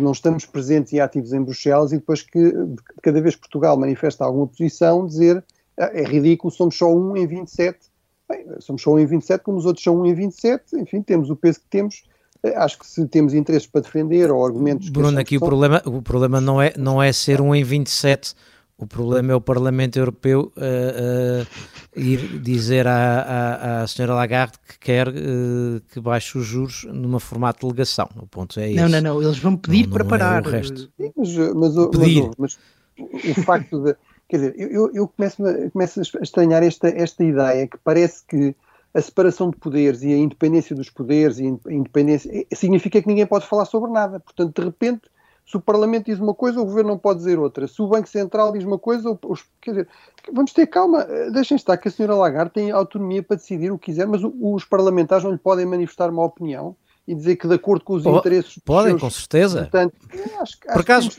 [0.02, 2.54] não estamos presentes e ativos em Bruxelas e depois que
[3.02, 5.44] cada vez que Portugal manifesta alguma posição, dizer
[5.78, 7.80] ah, é ridículo, somos só um em 27.
[8.28, 11.30] Bem, somos só um em 27, como os outros são um em 27, enfim, temos
[11.30, 12.04] o peso que temos.
[12.44, 14.90] Eh, acho que se temos interesses para defender ou argumentos.
[14.90, 18.36] Bruno, aqui o problema, o problema não é, não é ser um em 27
[18.78, 24.58] O problema é o Parlamento Europeu uh, uh, ir dizer à, à, à senhora Lagarde
[24.68, 28.10] que quer uh, que baixe os juros numa formato de delegação.
[28.18, 28.82] O ponto é esse.
[28.82, 29.24] Não, não, não.
[29.24, 30.46] Eles vão pedir não, para não parar.
[30.46, 30.92] É o resto.
[31.16, 32.30] Mas, mas, pedir.
[32.38, 32.58] Mas,
[32.98, 33.96] mas, o facto de.
[34.28, 38.56] Quer dizer, eu, eu começo, a, começo a estranhar esta, esta ideia que parece que
[38.94, 43.26] a separação de poderes e a independência dos poderes e a independência significa que ninguém
[43.26, 44.20] pode falar sobre nada.
[44.20, 45.04] Portanto, de repente
[45.46, 47.68] se o Parlamento diz uma coisa, o Governo não pode dizer outra.
[47.68, 49.88] Se o Banco Central diz uma coisa, os, quer dizer,
[50.34, 51.02] vamos ter calma.
[51.08, 54.22] Eh, deixem estar que a senhora Lagarde tem autonomia para decidir o que quiser, mas
[54.24, 56.76] os parlamentares não lhe podem manifestar uma opinião
[57.08, 59.94] e dizer que de acordo com os oh, interesses podem seus, com certeza portanto,
[60.42, 61.12] acho, por acaso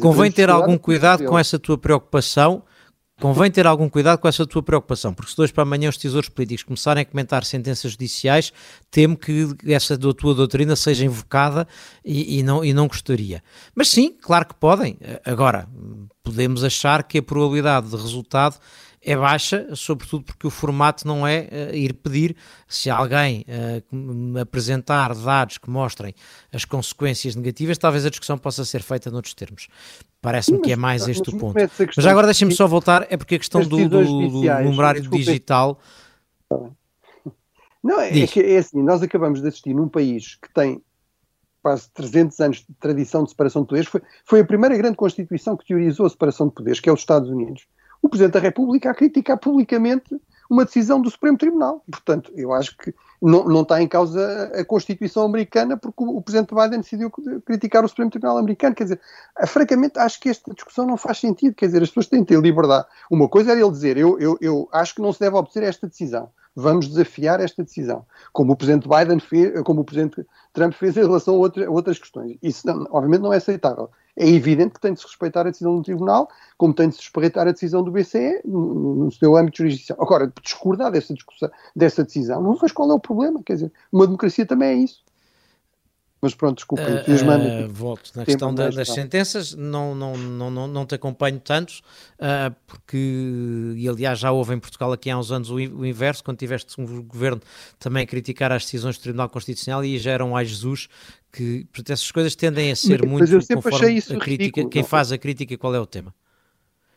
[0.00, 2.64] convém ter algum cuidado com essa tua preocupação
[3.22, 6.28] Convém ter algum cuidado com essa tua preocupação, porque se dois para amanhã os tesouros
[6.28, 8.52] políticos começarem a comentar sentenças judiciais,
[8.90, 11.68] temo que essa tua doutrina seja invocada
[12.04, 13.40] e, e, não, e não gostaria.
[13.76, 14.98] Mas sim, claro que podem.
[15.24, 15.68] Agora,
[16.24, 18.56] podemos achar que a probabilidade de resultado
[19.04, 22.36] é baixa, sobretudo porque o formato não é uh, ir pedir.
[22.68, 26.14] Se alguém uh, apresentar dados que mostrem
[26.52, 29.68] as consequências negativas, talvez a discussão possa ser feita noutros termos.
[30.20, 31.56] Parece-me que é mais este o ponto.
[31.96, 35.80] Mas agora deixem-me só voltar, é porque a questão do, do, do numerário digital.
[37.82, 40.80] Não, é, é, que, é assim, nós acabamos de assistir num país que tem
[41.60, 45.56] quase 300 anos de tradição de separação de poderes, foi, foi a primeira grande Constituição
[45.56, 47.66] que teorizou a separação de poderes, que é os Estados Unidos
[48.02, 51.82] o Presidente da República a criticar publicamente uma decisão do Supremo Tribunal.
[51.90, 56.54] Portanto, eu acho que não, não está em causa a Constituição americana porque o, Presidente
[56.54, 57.10] Biden decidiu
[57.46, 58.74] criticar o Supremo Tribunal americano.
[58.74, 59.00] Quer dizer,
[59.46, 61.54] francamente, acho que esta discussão não faz sentido.
[61.54, 62.86] Quer dizer, as pessoas têm de ter liberdade.
[63.10, 65.86] Uma coisa era ele dizer, eu, eu, eu acho que não se deve obter esta
[65.86, 66.28] decisão.
[66.54, 71.00] Vamos desafiar esta decisão, como o Presidente Biden fez, como o Presidente Trump fez em
[71.00, 72.36] relação a, outra, a outras questões.
[72.42, 75.76] Isso, não, obviamente, não é aceitável é evidente que tem de se respeitar a decisão
[75.76, 80.04] do Tribunal, como tem de se respeitar a decisão do BCE no, seu âmbito jurisdicional.
[80.04, 83.42] Agora, discordar dessa, discussão, dessa decisão, não vejo qual é o problema.
[83.44, 85.02] Quer dizer, uma democracia também é isso.
[86.22, 90.66] Mas pronto, desculpa, uh, uh, Volto na questão da, das sentenças, não, não, não, não,
[90.68, 91.80] não te acompanho tanto,
[92.20, 96.22] uh, porque, e aliás já houve em Portugal aqui há uns anos o, o inverso,
[96.22, 97.40] quando tiveste um governo
[97.76, 100.88] também a criticar as decisões do Tribunal Constitucional e já eram a Jesus
[101.32, 104.20] que portanto, essas coisas tendem a ser mas, muito mas eu sempre achei isso a
[104.20, 104.88] crítica, ridículo, quem não.
[104.88, 106.14] faz a crítica, qual é o tema.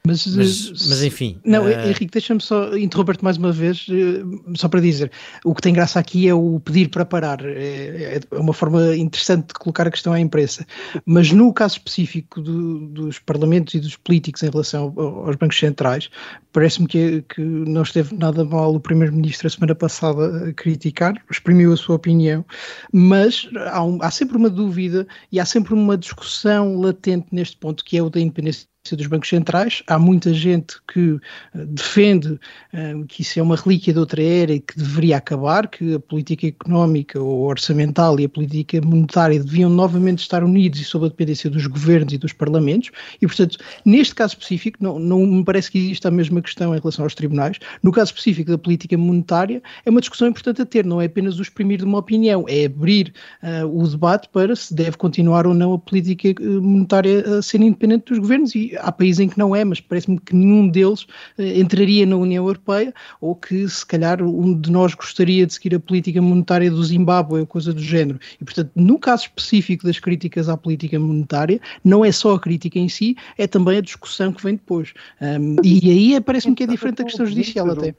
[0.06, 1.39] Mas, mas, mas, enfim.
[1.44, 1.70] Não, uh...
[1.70, 4.24] Henrique, deixa-me só interromper-te mais uma vez, eh,
[4.56, 5.12] só para dizer:
[5.44, 7.44] o que tem graça aqui é o pedir para parar.
[7.44, 10.65] É, é uma forma interessante de colocar a questão à imprensa.
[11.06, 16.10] Mas no caso específico do, dos parlamentos e dos políticos em relação aos bancos centrais,
[16.54, 21.74] parece-me que, que não esteve nada mal o Primeiro-Ministro a semana passada a criticar, exprimiu
[21.74, 22.46] a sua opinião,
[22.94, 27.84] mas há, um, há sempre uma dúvida e há sempre uma discussão latente neste ponto,
[27.84, 29.82] que é o da independência dos bancos centrais.
[29.88, 31.17] Há muita gente que
[31.56, 35.67] eh, defende uh, que isso é uma relíquia de outra era e que deveria acabar,
[35.67, 40.84] que a política económica ou orçamental e a política monetária deviam novamente estar unidos e
[40.84, 42.91] sob a dependência dos governos e dos parlamentos.
[43.21, 46.80] E, portanto, neste caso específico, não, não me parece que exista a mesma questão em
[46.80, 47.58] relação aos tribunais.
[47.82, 51.39] No caso específico da política monetária, é uma discussão importante a ter, não é apenas
[51.39, 55.54] o exprimir de uma opinião, é abrir uh, o debate para se deve continuar ou
[55.54, 59.55] não a política monetária a ser independente dos governos e há países em que não
[59.55, 61.05] é, mas parece-me que nenhum deles
[61.38, 65.75] eh, entraria na União Europeia ou que se calhar um de nós gostaria de seguir
[65.75, 68.19] a política monetária do Zimbábue ou coisa do género.
[68.39, 72.79] E portanto, no caso específico das críticas à política monetária, não é só a crítica
[72.79, 74.93] em si, é também a discussão que vem depois.
[75.21, 77.93] Um, e aí parece-me que é diferente da questão judicial até.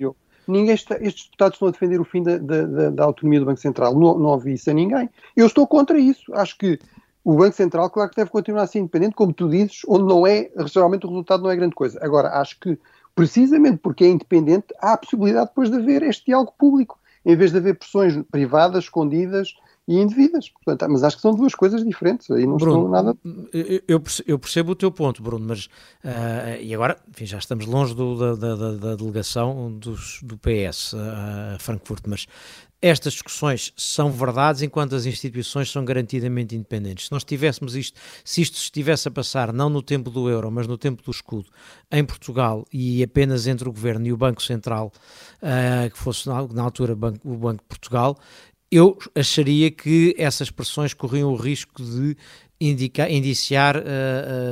[0.48, 3.60] Ninguém está, estes deputados estão a defender o fim da, da, da autonomia do Banco
[3.60, 3.94] Central.
[3.94, 5.08] Não, não ouvi isso a ninguém.
[5.36, 6.32] Eu estou contra isso.
[6.34, 6.78] Acho que
[7.26, 10.24] o Banco Central, claro que deve continuar a ser independente, como tu dizes, onde não
[10.24, 11.98] é, geralmente o resultado não é grande coisa.
[12.00, 12.78] Agora, acho que,
[13.16, 17.50] precisamente porque é independente, há a possibilidade depois de haver este diálogo público, em vez
[17.50, 19.56] de haver pressões privadas, escondidas
[19.86, 20.50] e indevidas.
[20.50, 23.16] Portanto, mas acho que são duas coisas diferentes, aí não Bruno, nada...
[23.86, 25.66] Eu, eu percebo o teu ponto, Bruno, mas,
[26.04, 30.94] uh, e agora, enfim, já estamos longe do, da, da, da, delegação dos, do PS
[30.94, 32.26] a Frankfurt, mas
[32.80, 37.06] estas discussões são verdades enquanto as instituições são garantidamente independentes.
[37.06, 40.66] Se nós tivéssemos isto, se isto estivesse a passar não no tempo do euro, mas
[40.66, 41.48] no tempo do escudo,
[41.90, 44.92] em Portugal e apenas entre o governo e o Banco Central,
[45.42, 48.18] uh, que fosse na, na altura banco, o Banco de Portugal,
[48.70, 52.16] eu acharia que essas pressões corriam o risco de
[52.60, 53.80] indica, indiciar a,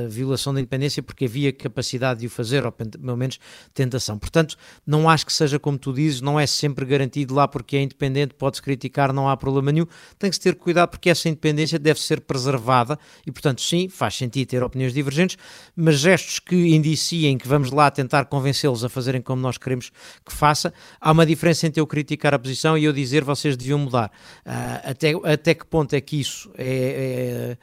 [0.05, 3.39] a, violação da independência porque havia capacidade de o fazer, ou pelo menos
[3.73, 4.19] tentação.
[4.19, 7.83] Portanto, não acho que seja como tu dizes, não é sempre garantido lá porque é
[7.83, 9.87] independente, pode-se criticar, não há problema nenhum.
[10.19, 14.15] Tem que se ter cuidado porque essa independência deve ser preservada e, portanto, sim, faz
[14.15, 15.39] sentido ter opiniões divergentes,
[15.75, 19.91] mas gestos que indiciem que vamos lá tentar convencê-los a fazerem como nós queremos
[20.25, 23.79] que faça, há uma diferença entre eu criticar a posição e eu dizer vocês deviam
[23.79, 24.11] mudar.
[24.45, 27.59] Uh, até, até que ponto é que isso é, é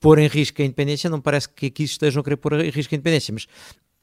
[0.00, 2.94] pôr em risco a independência, não parece que aqui estejam a querer pôr em risco
[2.94, 3.46] a independência, mas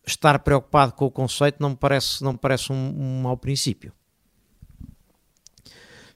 [0.06, 3.94] estar preocupado com o conceito não me parece, não me parece um, um mau princípio.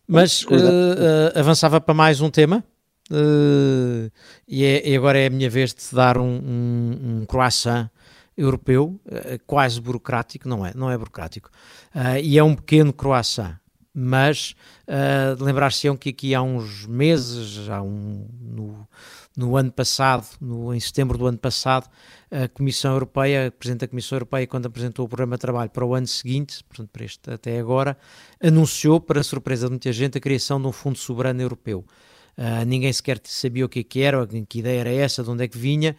[0.07, 2.63] Mas uh, uh, avançava para mais um tema.
[3.11, 4.11] Uh,
[4.47, 7.89] e, é, e, agora é a minha vez de te dar um, um, um croissant
[8.37, 8.99] europeu,
[9.47, 10.71] quase burocrático, não é?
[10.75, 11.49] Não é burocrático.
[12.21, 13.55] e é um pequeno croissant
[13.99, 14.53] mas
[15.39, 18.87] lembrar-se-ão que aqui há uns meses, há um, no,
[19.37, 21.87] no ano passado, no, em setembro do ano passado,
[22.31, 25.85] a Comissão Europeia, o Presidente da Comissão Europeia, quando apresentou o programa de trabalho para
[25.85, 27.95] o ano seguinte, portanto para este até agora,
[28.43, 31.85] anunciou, para a surpresa de muita gente, a criação de um Fundo Soberano Europeu.
[32.35, 35.43] Uh, ninguém sequer sabia o que, é que era, que ideia era essa, de onde
[35.43, 35.95] é que vinha,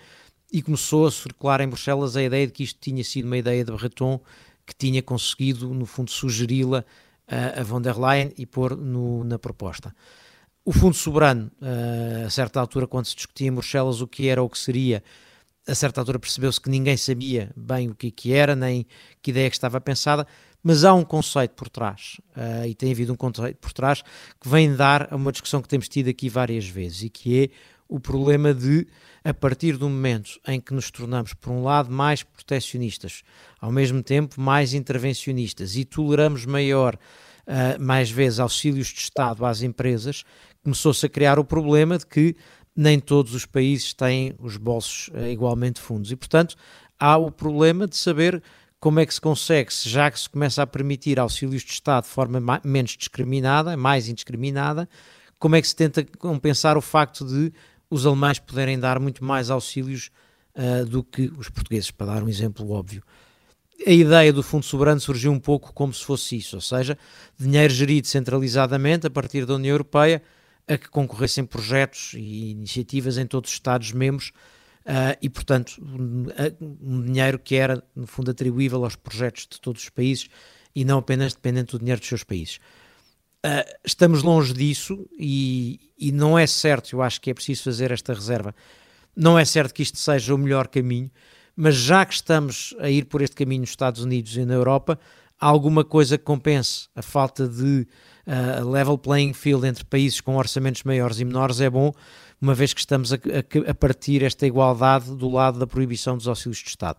[0.53, 3.65] e começou a circular em Bruxelas a ideia de que isto tinha sido uma ideia
[3.65, 4.21] de Breton,
[4.67, 6.85] que tinha conseguido, no fundo, sugeri-la
[7.29, 9.95] a von der Leyen e pôr no, na proposta.
[10.69, 14.43] O Fundo Soberano, uh, a certa altura, quando se discutia em Bruxelas o que era
[14.43, 15.03] ou o que seria,
[15.67, 18.87] a certa altura percebeu-se que ninguém sabia bem o que, que era, nem
[19.23, 20.27] que ideia que estava pensada,
[20.63, 24.03] mas há um conceito por trás, uh, e tem havido um conceito por trás,
[24.39, 27.49] que vem dar a uma discussão que temos tido aqui várias vezes, e que é
[27.89, 28.87] o problema de,
[29.25, 33.23] a partir do momento em que nos tornamos, por um lado, mais protecionistas,
[33.59, 36.95] ao mesmo tempo mais intervencionistas, e toleramos maior,
[37.47, 40.25] uh, mais vezes, auxílios de Estado às empresas,
[40.69, 42.37] começou-se a criar o problema de que
[42.77, 46.13] nem todos os países têm os bolsos uh, igualmente fundos.
[46.13, 46.57] E, portanto,
[47.01, 48.43] há o problema de saber
[48.79, 52.05] como é que se consegue, se já que se começa a permitir auxílios de Estado
[52.05, 54.89] de forma menos discriminada, mais indiscriminada,
[55.39, 57.53] como é que se tenta compensar o facto de
[57.91, 60.11] os alemães poderem dar muito mais auxílios
[60.55, 63.03] uh, do que os portugueses, para dar um exemplo óbvio.
[63.87, 66.99] A ideia do Fundo Soberano surgiu um pouco como se fosse isso, ou seja,
[67.39, 70.23] dinheiro gerido centralizadamente a partir da União Europeia
[70.69, 74.33] a que concorressem projetos e iniciativas em todos os Estados-membros
[74.85, 76.27] uh, e, portanto, um,
[76.61, 80.29] um, dinheiro que era, no fundo, atribuível aos projetos de todos os países
[80.75, 82.57] e não apenas dependente do dinheiro dos seus países.
[83.45, 87.91] Uh, estamos longe disso e, e não é certo, eu acho que é preciso fazer
[87.91, 88.55] esta reserva,
[89.17, 91.11] não é certo que isto seja o melhor caminho,
[91.57, 94.99] mas já que estamos a ir por este caminho nos Estados Unidos e na Europa,
[95.39, 97.87] alguma coisa que compense a falta de
[98.27, 101.93] uh, level playing field entre países com orçamentos maiores e menores é bom,
[102.41, 106.29] uma vez que estamos a, a, a partir esta igualdade do lado da proibição dos
[106.29, 106.99] auxílios de Estado.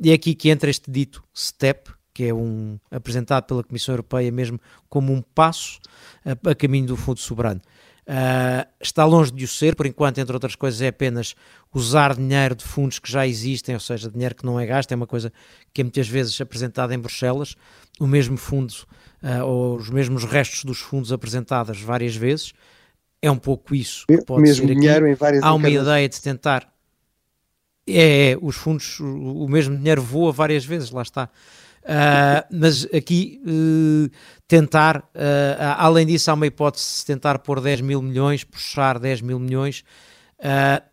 [0.00, 4.30] E é aqui que entra este dito STEP, que é um apresentado pela Comissão Europeia
[4.30, 5.78] mesmo como um passo
[6.24, 7.60] a, a caminho do Fundo Soberano.
[8.06, 11.34] Uh, está longe de o ser, por enquanto, entre outras coisas, é apenas
[11.72, 14.94] usar dinheiro de fundos que já existem, ou seja, dinheiro que não é gasto, é
[14.94, 15.32] uma coisa
[15.72, 17.56] que é muitas vezes apresentada em Bruxelas,
[17.98, 18.74] o mesmo fundo
[19.22, 22.52] uh, ou os mesmos restos dos fundos apresentados várias vezes.
[23.22, 26.20] É um pouco isso que pode mesmo ser dinheiro Em várias Há uma ideia de
[26.20, 26.70] tentar.
[27.86, 31.30] É, é, os fundos, o mesmo dinheiro voa várias vezes, lá está.
[31.84, 34.10] Uh, mas aqui uh,
[34.48, 39.20] tentar, uh, além disso, há uma hipótese de tentar pôr 10 mil milhões, puxar 10
[39.20, 39.84] mil milhões.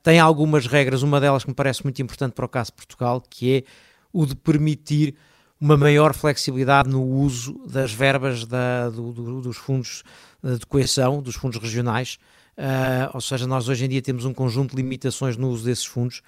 [0.04, 3.22] tem algumas regras, uma delas que me parece muito importante para o caso de Portugal,
[3.22, 3.64] que é
[4.12, 5.16] o de permitir
[5.60, 10.04] uma maior flexibilidade no uso das verbas da, do, do, dos fundos
[10.44, 12.18] de coesão, dos fundos regionais.
[13.14, 16.22] Ou seja, nós hoje em dia temos um conjunto de limitações no uso desses fundos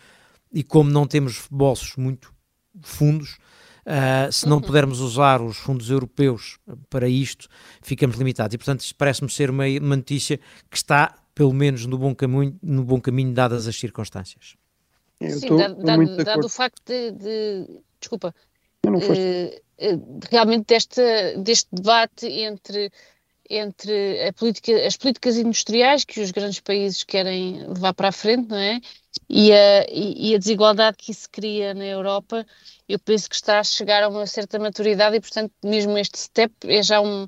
[0.52, 2.34] e como não temos bolsos muito
[2.82, 3.38] fundos,
[3.86, 4.64] uh, se não uhum.
[4.64, 6.60] pudermos usar os fundos europeus
[6.90, 7.48] para isto,
[7.82, 8.54] ficamos limitados.
[8.54, 12.58] E portanto isto parece-me ser uma, uma notícia que está, pelo menos, no bom caminho,
[12.62, 14.56] no bom caminho dadas as circunstâncias.
[15.22, 17.68] Sim, dado, dado, dado o facto de, de
[18.00, 18.36] desculpa,
[18.86, 22.92] uh, realmente deste, deste debate entre,
[23.50, 28.58] entre política, as políticas industriais que os grandes países querem levar para a frente, não
[28.58, 28.80] é?
[29.30, 32.46] E a, e a desigualdade que isso cria na Europa,
[32.88, 36.54] eu penso que está a chegar a uma certa maturidade e, portanto, mesmo este step
[36.66, 37.28] é já um,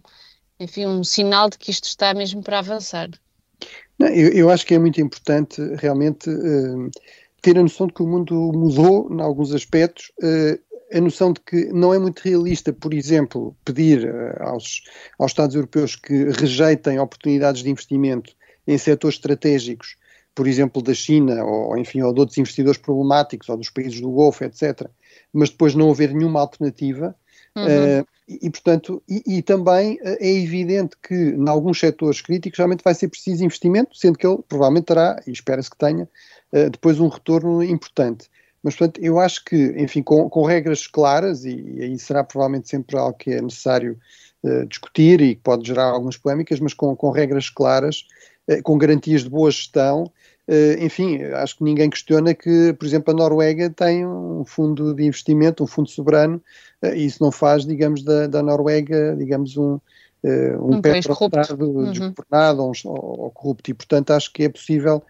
[0.60, 3.10] enfim, um sinal de que isto está mesmo para avançar.
[3.98, 6.92] Não, eu, eu, acho que é muito importante realmente uh,
[7.42, 10.60] ter a noção de que o mundo mudou em alguns aspectos uh,
[10.96, 14.84] a noção de que não é muito realista, por exemplo, pedir uh, aos,
[15.18, 18.36] aos Estados europeus que rejeitem oportunidades de investimento
[18.68, 19.96] em setores estratégicos
[20.36, 24.12] por exemplo, da China, ou enfim, ou de outros investidores problemáticos, ou dos países do
[24.12, 24.88] Golfo, etc.,
[25.32, 27.16] mas depois não haver nenhuma alternativa.
[27.56, 28.02] Uhum.
[28.02, 32.94] Uh, e, portanto, e, e, também é evidente que em alguns setores críticos realmente vai
[32.94, 36.10] ser preciso investimento, sendo que ele provavelmente terá, e espera-se que tenha,
[36.52, 38.30] uh, depois um retorno importante.
[38.62, 42.68] Mas, portanto, eu acho que, enfim, com, com regras claras, e, e, aí será provavelmente
[42.68, 43.98] sempre algo que é necessário
[44.44, 48.06] uh, discutir e que pode gerar algumas polémicas, mas com, com regras claras,
[48.62, 50.12] com garantias de boa gestão,
[50.80, 55.64] enfim, acho que ninguém questiona que, por exemplo, a Noruega tem um fundo de investimento,
[55.64, 56.42] um fundo soberano,
[56.84, 59.80] e isso não faz, digamos, da, da Noruega, digamos, um,
[60.24, 61.92] um, um petrolado, uhum.
[61.92, 65.04] desgovernado ou, ou, corrupto, e, portanto, acho que é possível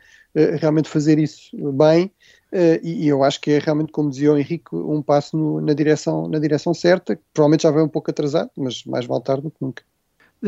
[0.60, 2.12] realmente fazer isso bem
[2.84, 5.74] e, e, eu acho que é realmente, como dizia o Henrique, um passo no, na,
[5.74, 9.44] direção, na direção certa, que provavelmente já vai um pouco atrasado, mas mais vale tarde
[9.44, 9.84] do que nunca.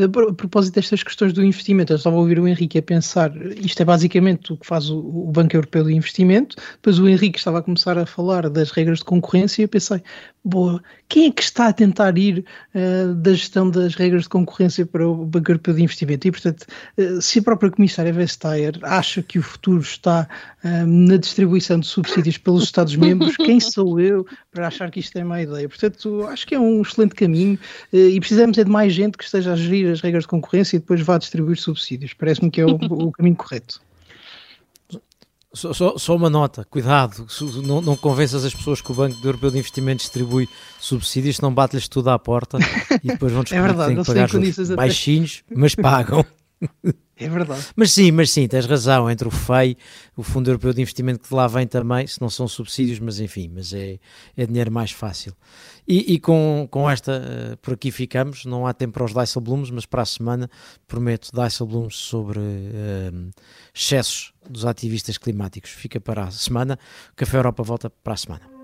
[0.04, 3.82] A propósito destas questões do investimento, eu estava a ouvir o Henrique a pensar, isto
[3.82, 7.60] é basicamente o que faz o, o Banco Europeu de Investimento, depois o Henrique estava
[7.60, 10.04] a começar a falar das regras de concorrência e eu pensei,
[10.48, 12.45] boa, quem é que está a tentar ir
[12.76, 16.28] uh, da gestão das regras de concorrência para o Banco Europeu de Investimento?
[16.28, 16.66] E, portanto,
[16.98, 20.28] uh, se a própria Comissária Vestager acha que o futuro está
[20.86, 25.41] na distribuição de subsídios pelos Estados-membros, quem sou eu para achar que isto é má
[25.41, 25.68] ideia?
[25.68, 27.57] Portanto, acho que é um excelente caminho
[27.91, 30.80] e precisamos é de mais gente que esteja a gerir as regras de concorrência e
[30.80, 32.13] depois vá distribuir subsídios.
[32.13, 33.82] Parece-me que é o, o caminho correto.
[35.53, 37.26] Só, só, só, uma nota, cuidado,
[37.63, 40.47] não, não convenças as pessoas que o Banco Europeu de Investimento distribui
[40.80, 42.59] subsídios, senão bate-lhes tudo à porta
[43.03, 46.24] e depois vão descobrir é verdade, que têm que pagar baixinhos, mas pagam.
[47.20, 47.65] É verdade.
[47.76, 49.76] Mas sim, mas sim, tens razão, entre o FEI,
[50.15, 53.20] o Fundo Europeu de Investimento que de lá vem também, se não são subsídios, mas
[53.20, 53.99] enfim, mas é,
[54.36, 55.34] é dinheiro mais fácil.
[55.88, 57.22] E, e com, com esta,
[57.53, 60.49] uh, por aqui ficamos, não há tempo para os Dijsselbloems, mas para a semana
[60.88, 63.30] prometo Dijsselbloems sobre uh,
[63.74, 65.72] excessos dos ativistas climáticos.
[65.72, 66.78] Fica para a semana,
[67.15, 68.57] Café Europa volta para a semana.